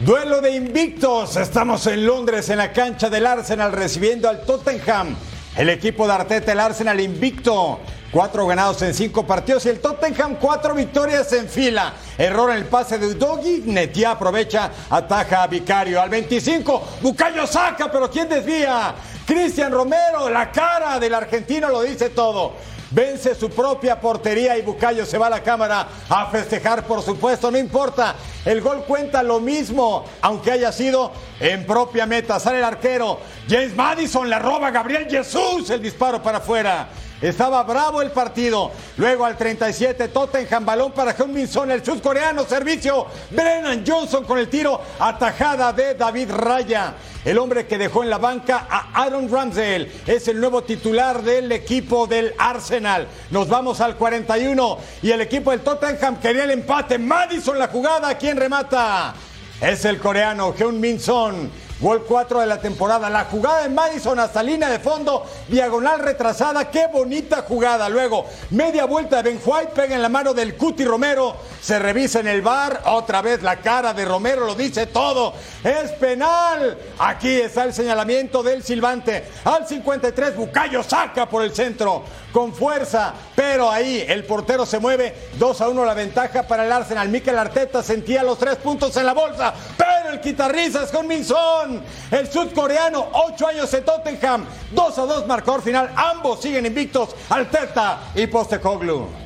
[0.05, 1.35] Duelo de invictos.
[1.39, 5.17] Estamos en Londres, en la cancha del Arsenal, recibiendo al Tottenham.
[5.57, 7.81] El equipo de Arteta, el Arsenal invicto.
[8.13, 11.95] Cuatro ganados en cinco partidos y el Tottenham cuatro victorias en fila.
[12.19, 13.63] Error en el pase de Doggy.
[13.65, 16.03] Netia aprovecha, ataja a Vicario.
[16.03, 18.95] Al 25, Bucayo saca, pero ¿quién desvía?
[19.25, 25.05] Cristian Romero, la cara del argentino lo dice todo vence su propia portería y Bucayo
[25.05, 28.15] se va a la cámara a festejar, por supuesto, no importa.
[28.45, 32.39] El gol cuenta lo mismo, aunque haya sido en propia meta.
[32.39, 33.19] Sale el arquero.
[33.49, 36.89] James Madison le roba Gabriel Jesús el disparo para afuera.
[37.21, 38.73] Estaba bravo el partido.
[38.97, 43.07] Luego al 37, Tottenham, balón para heung Son, el sudcoreano, servicio.
[43.31, 46.95] Brennan Johnson con el tiro, atajada de David Raya.
[47.25, 51.51] El hombre que dejó en la banca a Aaron Ramsdale es el nuevo titular del
[51.53, 53.09] equipo del Arsenal.
[53.31, 56.99] Nos vamos al 41 y el equipo del Tottenham quería el empate.
[56.99, 59.15] Madison la jugada, ¿quién remata?
[59.59, 61.51] Es el coreano Heung Min Son.
[61.85, 63.11] Gol 4 de la temporada.
[63.11, 66.71] La jugada de Madison hasta línea de fondo, diagonal retrasada.
[66.71, 67.91] Qué bonita jugada.
[67.91, 69.41] Luego, media vuelta de Ben
[69.75, 71.37] pega en la mano del Cuti Romero.
[71.61, 72.85] Se revisa en el bar.
[72.87, 75.35] Otra vez la cara de Romero lo dice todo.
[75.63, 76.79] Es penal.
[77.01, 79.23] Aquí está el señalamiento del silbante.
[79.45, 82.03] Al 53, Bucayo saca por el centro
[82.35, 86.73] con fuerza, pero ahí el portero se mueve, 2 a 1 la ventaja para el
[86.73, 87.09] Arsenal.
[87.09, 91.81] Mikel Arteta sentía los tres puntos en la bolsa, pero el quitarrizas con Minson,
[92.11, 98.01] el sudcoreano, 8 años en Tottenham, 2 a 2 marcador final, ambos siguen invictos, Arteta
[98.17, 99.24] y Postecoglou.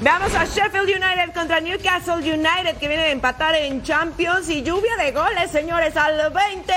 [0.00, 4.96] Veamos a Sheffield United contra Newcastle United que viene a empatar en Champions y lluvia
[4.96, 5.94] de goles, señores.
[5.94, 6.72] Al 20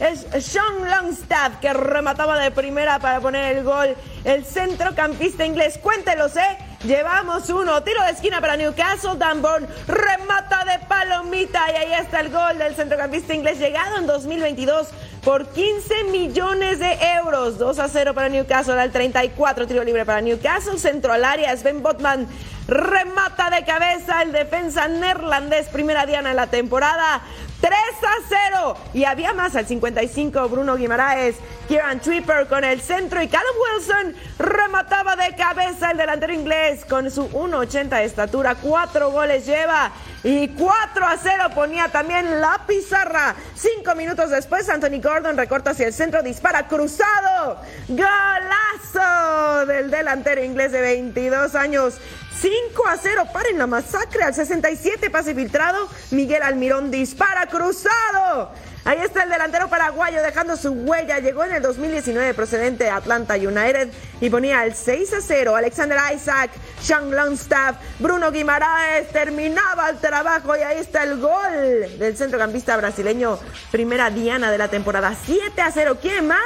[0.00, 3.96] es Sean Longstaff que remataba de primera para poner el gol.
[4.24, 6.58] El centrocampista inglés, cuéntelos, ¿eh?
[6.84, 7.82] Llevamos uno.
[7.82, 9.16] Tiro de esquina para Newcastle.
[9.16, 11.64] Danborn remata de palomita.
[11.72, 14.88] Y ahí está el gol del centrocampista inglés llegado en 2022
[15.24, 17.56] por 15 millones de euros.
[17.56, 19.66] 2 a 0 para Newcastle al 34.
[19.66, 20.78] Tiro libre para Newcastle.
[20.78, 21.56] Centro al área.
[21.56, 22.28] Sven Botman
[22.68, 25.68] remata de cabeza el defensa neerlandés.
[25.68, 27.22] Primera diana en la temporada.
[27.60, 28.76] 3 a 0.
[28.94, 31.36] Y había más al 55 Bruno Guimaraes,
[31.68, 37.10] Kieran Tripper con el centro y Callum Wilson remataba de cabeza el delantero inglés con
[37.10, 38.54] su 1.80 de estatura.
[38.56, 39.90] Cuatro goles lleva
[40.22, 43.34] y 4 a 0 ponía también la pizarra.
[43.54, 47.60] Cinco minutos después Anthony Gordon recorta hacia el centro, dispara cruzado.
[47.88, 51.98] Golazo del delantero inglés de 22 años.
[52.40, 54.22] 5 a 0, paren la masacre.
[54.22, 55.88] Al 67, pase filtrado.
[56.10, 58.52] Miguel Almirón dispara cruzado.
[58.86, 61.18] Ahí está el delantero paraguayo dejando su huella.
[61.18, 63.88] Llegó en el 2019 procedente de Atlanta United
[64.20, 65.56] y ponía el 6 a 0.
[65.56, 72.16] Alexander Isaac, Sean Longstaff, Bruno Guimaraes terminaba el trabajo y ahí está el gol del
[72.16, 73.40] centrocampista brasileño.
[73.72, 75.16] Primera diana de la temporada.
[75.20, 75.98] 7 a 0.
[76.00, 76.38] ¿Quién más?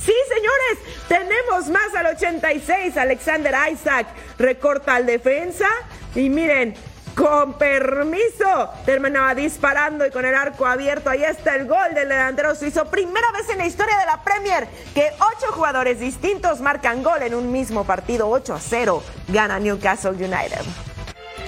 [0.00, 2.96] Sí, señores, tenemos más al 86.
[2.96, 4.06] Alexander Isaac
[4.38, 5.66] recorta al defensa.
[6.14, 6.76] Y miren,
[7.18, 11.10] con permiso, terminaba disparando y con el arco abierto.
[11.10, 12.84] Ahí está el gol del delantero suizo.
[12.84, 17.34] Primera vez en la historia de la Premier que ocho jugadores distintos marcan gol en
[17.34, 18.28] un mismo partido.
[18.28, 20.60] 8 a 0 gana Newcastle United.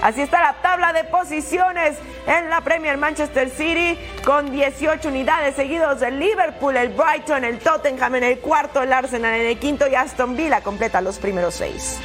[0.01, 1.95] Así está la tabla de posiciones
[2.27, 8.15] en la Premier Manchester City con 18 unidades seguidos del Liverpool, el Brighton, el Tottenham
[8.15, 11.99] en el cuarto, el Arsenal en el quinto y Aston Villa completa los primeros seis.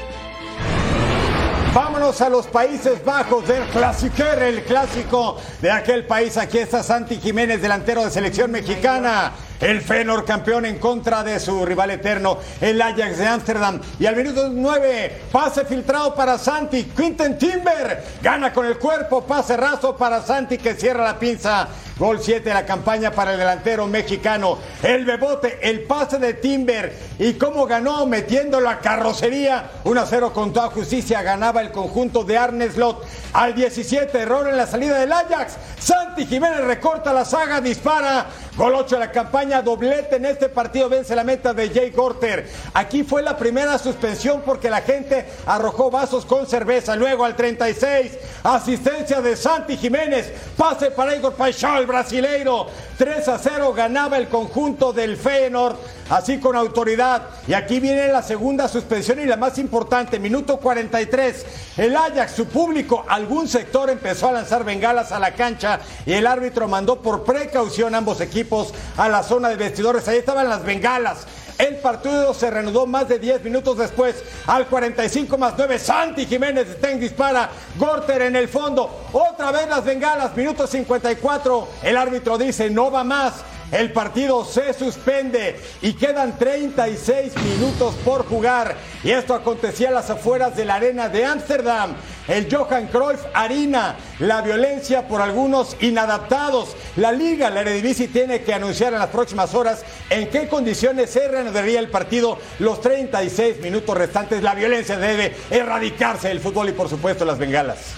[1.76, 6.38] Vámonos a los Países Bajos del Clasiquer, el clásico de aquel país.
[6.38, 9.32] Aquí está Santi Jiménez, delantero de selección mexicana.
[9.60, 13.78] El Fenor campeón en contra de su rival eterno, el Ajax de Ámsterdam.
[13.98, 16.84] Y al minuto 9, pase filtrado para Santi.
[16.84, 21.68] Quinten Timber gana con el cuerpo, pase raso para Santi que cierra la pinza.
[21.98, 24.58] Gol 7 de la campaña para el delantero mexicano.
[24.82, 26.94] El bebote, el pase de Timber.
[27.18, 29.70] Y cómo ganó metiendo la carrocería.
[29.84, 31.22] 1 a 0 con toda justicia.
[31.22, 33.02] Ganaba el conjunto de Arne Slot.
[33.32, 35.54] Al 17, error en la salida del Ajax.
[35.78, 38.26] Santi Jiménez recorta la saga, dispara.
[38.56, 42.50] Gol 8 de la campaña, doblete en este partido, vence la meta de Jay Gorter.
[42.72, 46.96] Aquí fue la primera suspensión porque la gente arrojó vasos con cerveza.
[46.96, 52.66] Luego al 36, asistencia de Santi Jiménez, pase para Igor Paixão, brasileiro.
[52.98, 55.76] 3 a 0 ganaba el conjunto del Feyenoord,
[56.10, 57.22] así con autoridad.
[57.46, 61.46] Y aquí viene la segunda suspensión y la más importante, minuto 43.
[61.76, 66.26] El Ajax, su público, algún sector empezó a lanzar bengalas a la cancha y el
[66.26, 70.08] árbitro mandó por precaución ambos equipos a la zona de vestidores.
[70.08, 71.26] Ahí estaban las bengalas.
[71.58, 74.22] El partido se reanudó más de 10 minutos después.
[74.46, 77.50] Al 45 más 9, Santi Jiménez Ten dispara.
[77.78, 79.08] Gorter en el fondo.
[79.12, 80.36] Otra vez las bengalas.
[80.36, 81.68] Minuto 54.
[81.82, 83.34] El árbitro dice no va más.
[83.72, 88.76] El partido se suspende y quedan 36 minutos por jugar.
[89.02, 91.96] Y esto acontecía a las afueras de la arena de Ámsterdam.
[92.28, 96.76] El Johan Cruyff Arena, la violencia por algunos inadaptados.
[96.96, 101.26] La liga, la Eredivisie, tiene que anunciar en las próximas horas en qué condiciones se
[101.26, 104.42] reanudaría el partido los 36 minutos restantes.
[104.42, 107.94] La violencia debe erradicarse del fútbol y por supuesto las bengalas.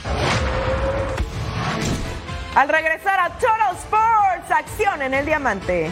[2.55, 5.91] Al regresar a Total Sports, acción en el diamante.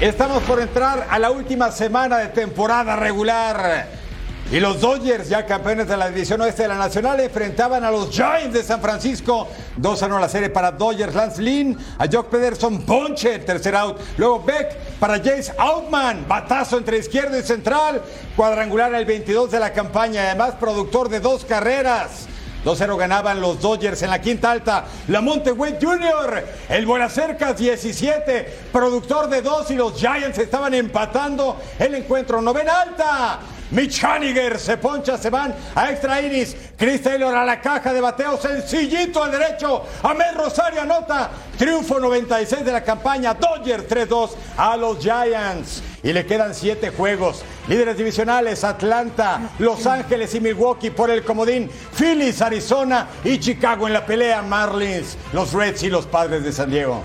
[0.00, 4.07] Estamos por entrar a la última semana de temporada regular.
[4.50, 8.08] Y los Dodgers, ya campeones de la división oeste de la Nacional, enfrentaban a los
[8.08, 9.46] Giants de San Francisco.
[9.76, 11.14] 2 a 1 la serie para Dodgers.
[11.14, 13.98] Lance Lynn, a Jock Pederson, Ponche, tercer out.
[14.16, 18.00] Luego Beck para Jace Outman, batazo entre izquierdo y central.
[18.36, 22.26] Cuadrangular el 22 de la campaña, además productor de dos carreras.
[22.64, 24.86] 2-0 ganaban los Dodgers en la quinta alta.
[25.08, 31.96] Lamonte Wade Jr., el Buenacercas 17, productor de dos y los Giants estaban empatando el
[31.96, 32.40] encuentro.
[32.40, 33.40] Novena alta.
[33.70, 36.56] Mitch Haniger se poncha, se van a extra iris.
[36.76, 39.84] Chris Taylor a la caja de bateo, sencillito al derecho.
[40.02, 41.30] Amel Rosario anota.
[41.58, 43.34] Triunfo 96 de la campaña.
[43.34, 45.82] Dodgers 3-2 a los Giants.
[46.02, 47.42] Y le quedan siete juegos.
[47.66, 51.68] Líderes divisionales, Atlanta, Los Ángeles y Milwaukee por el comodín.
[51.96, 54.40] Phillies, Arizona y Chicago en la pelea.
[54.42, 57.02] Marlins, los Reds y los Padres de San Diego.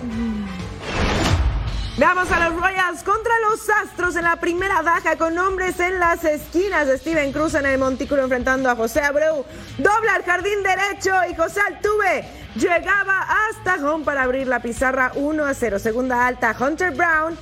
[1.95, 6.23] Veamos a los Royals contra los Astros en la primera baja con hombres en las
[6.23, 6.87] esquinas.
[6.87, 9.45] Steven Cruz en el montículo enfrentando a José Abreu.
[9.77, 12.25] Dobla al jardín derecho y José Altuve
[12.55, 15.77] llegaba hasta home para abrir la pizarra 1 a 0.
[15.77, 17.37] Segunda alta, Hunter Brown.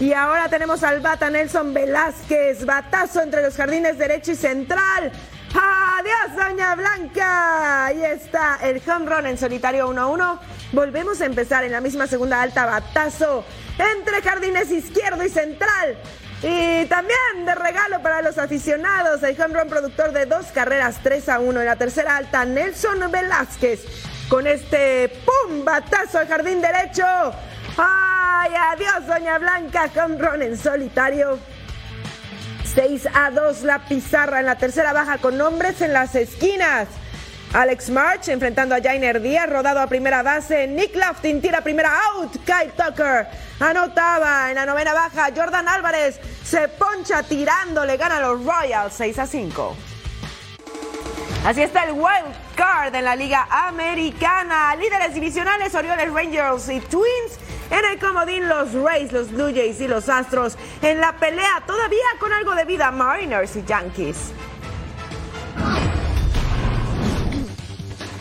[0.00, 2.66] Y ahora tenemos al bata Nelson Velázquez.
[2.66, 5.12] Batazo entre los jardines derecho y central.
[5.54, 7.86] Adiós, Doña Blanca.
[7.86, 10.38] Ahí está el home run en solitario 1-1.
[10.72, 12.66] Volvemos a empezar en la misma segunda alta.
[12.66, 13.44] Batazo
[13.78, 15.96] entre jardines izquierdo y central.
[16.42, 21.28] Y también de regalo para los aficionados, el home run productor de dos carreras 3
[21.28, 23.84] a 1 en la tercera alta, Nelson Velázquez.
[24.28, 27.04] Con este pum, batazo al jardín derecho.
[27.76, 29.90] ¡Ay, adiós, Doña Blanca!
[29.96, 31.38] Home run en solitario.
[32.74, 36.88] 6 a 2 la pizarra en la tercera baja con hombres en las esquinas.
[37.52, 40.66] Alex March enfrentando a Jainer Díaz, rodado a primera base.
[40.66, 42.32] Nick Loftin tira primera out.
[42.44, 43.28] Kyle Tucker
[43.60, 45.28] anotaba en la novena baja.
[45.34, 49.76] Jordan Álvarez se poncha tirando, le gana a los Royals 6 a 5.
[51.44, 54.74] Así está el wild card en la Liga Americana.
[54.74, 57.38] Líderes divisionales, Orioles, Rangers y Twins.
[57.76, 60.56] En el comodín, los Rays, los Blue Jays y los Astros.
[60.80, 64.32] En la pelea, todavía con algo de vida, Mariners y Yankees.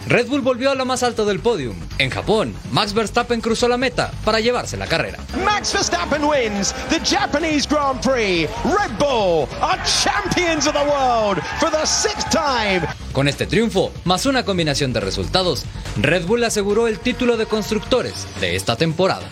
[0.07, 1.75] Red Bull volvió a lo más alto del podium.
[1.99, 5.19] En Japón, Max Verstappen cruzó la meta para llevarse la carrera.
[5.43, 8.47] Max Verstappen wins the Japanese Grand Prix.
[8.65, 12.81] Red Bull are champions of the world for the sixth time.
[13.13, 15.65] Con este triunfo, más una combinación de resultados,
[15.97, 19.27] Red Bull aseguró el título de constructores de esta temporada.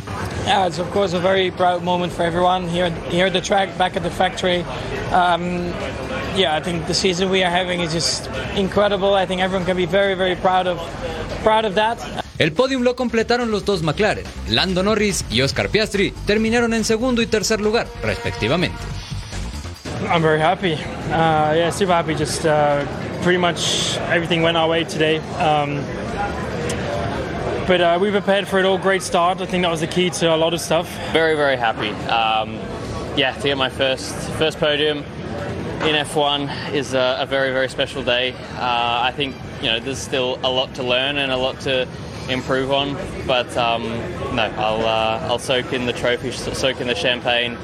[0.45, 3.75] Yeah, it's of course a very proud moment for everyone here, here at the track,
[3.77, 4.63] back at the factory.
[5.11, 5.73] Um,
[6.35, 9.15] yeah, I think the season we are having is just incredible.
[9.15, 10.77] I think everyone can be very, very proud of,
[11.41, 11.97] proud of that.
[12.41, 14.25] El podium lo completaron los dos McLaren.
[14.49, 18.79] Lando Norris y Oscar Piastri terminaron en segundo y tercer lugar, respectivamente.
[20.11, 20.73] I'm very happy.
[20.73, 22.15] Uh, yeah, super happy.
[22.15, 22.83] Just uh,
[23.21, 25.19] pretty much everything went our way today.
[25.37, 25.83] Um,
[27.67, 28.79] but uh, we prepared for it all.
[28.79, 29.39] Great start.
[29.39, 30.89] I think that was the key to a lot of stuff.
[31.13, 31.91] Very, very happy.
[32.09, 32.57] Um,
[33.15, 35.03] yeah, to get my first first podium
[35.83, 38.33] in F1 is a, a very, very special day.
[38.57, 41.87] Uh, I think you know there's still a lot to learn and a lot to
[42.31, 42.95] improve on,
[43.27, 43.83] but um,
[44.35, 47.57] no, I'll uh, I'll soak in the trophy, soak in the champagne.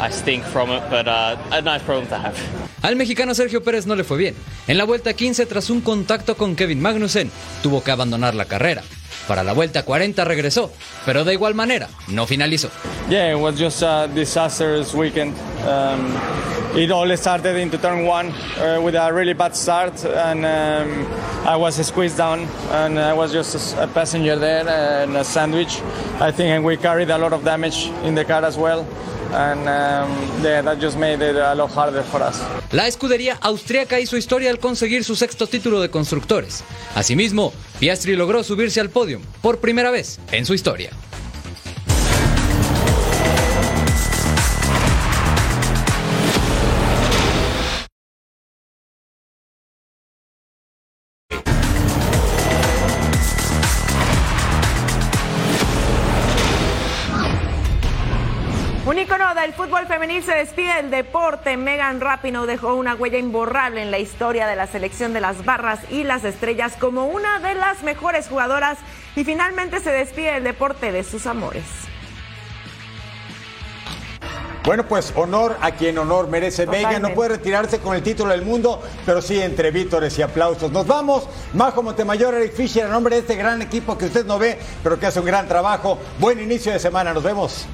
[0.00, 2.36] I stink from it, but uh, a nice problem to have.
[2.82, 4.34] Al mexicano Sergio Pérez no le fue bien.
[4.68, 7.30] En la vuelta 15, tras un contacto con Kevin Magnussen,
[7.62, 8.82] tuvo que abandonar la carrera.
[9.26, 10.72] Para la vuelta 40 regresó,
[11.04, 12.70] pero de igual manera no finalizó.
[13.10, 15.34] Yeah, it was just a disastrous weekend.
[15.66, 16.14] Um,
[16.74, 21.06] it all started into turn one uh, with a really bad start, and um,
[21.46, 22.40] I was squeezed down,
[22.70, 25.80] and I was just a passenger there and a sandwich.
[26.20, 28.86] I think we carried a lot of damage in the car as well.
[29.30, 30.10] And um,
[30.42, 32.40] yeah, that just made it a lot harder for us.
[32.72, 36.64] La escudería austríaca hizo historia al conseguir su sexto título de constructores.
[36.94, 40.90] Asimismo, Piastri logró subirse al podio por primera vez en su historia.
[60.28, 61.56] Se despide del deporte.
[61.56, 65.80] Megan Rapinoe dejó una huella imborrable en la historia de la selección de las barras
[65.90, 68.76] y las estrellas como una de las mejores jugadoras
[69.16, 71.64] y finalmente se despide del deporte de sus amores.
[74.64, 76.66] Bueno, pues honor a quien honor merece.
[76.66, 80.70] Megan no puede retirarse con el título del mundo, pero sí entre vítores y aplausos.
[80.70, 81.26] Nos vamos.
[81.54, 85.00] Majo Montemayor, Eric Fisher, en nombre de este gran equipo que usted no ve, pero
[85.00, 85.98] que hace un gran trabajo.
[86.18, 87.14] Buen inicio de semana.
[87.14, 87.66] Nos vemos.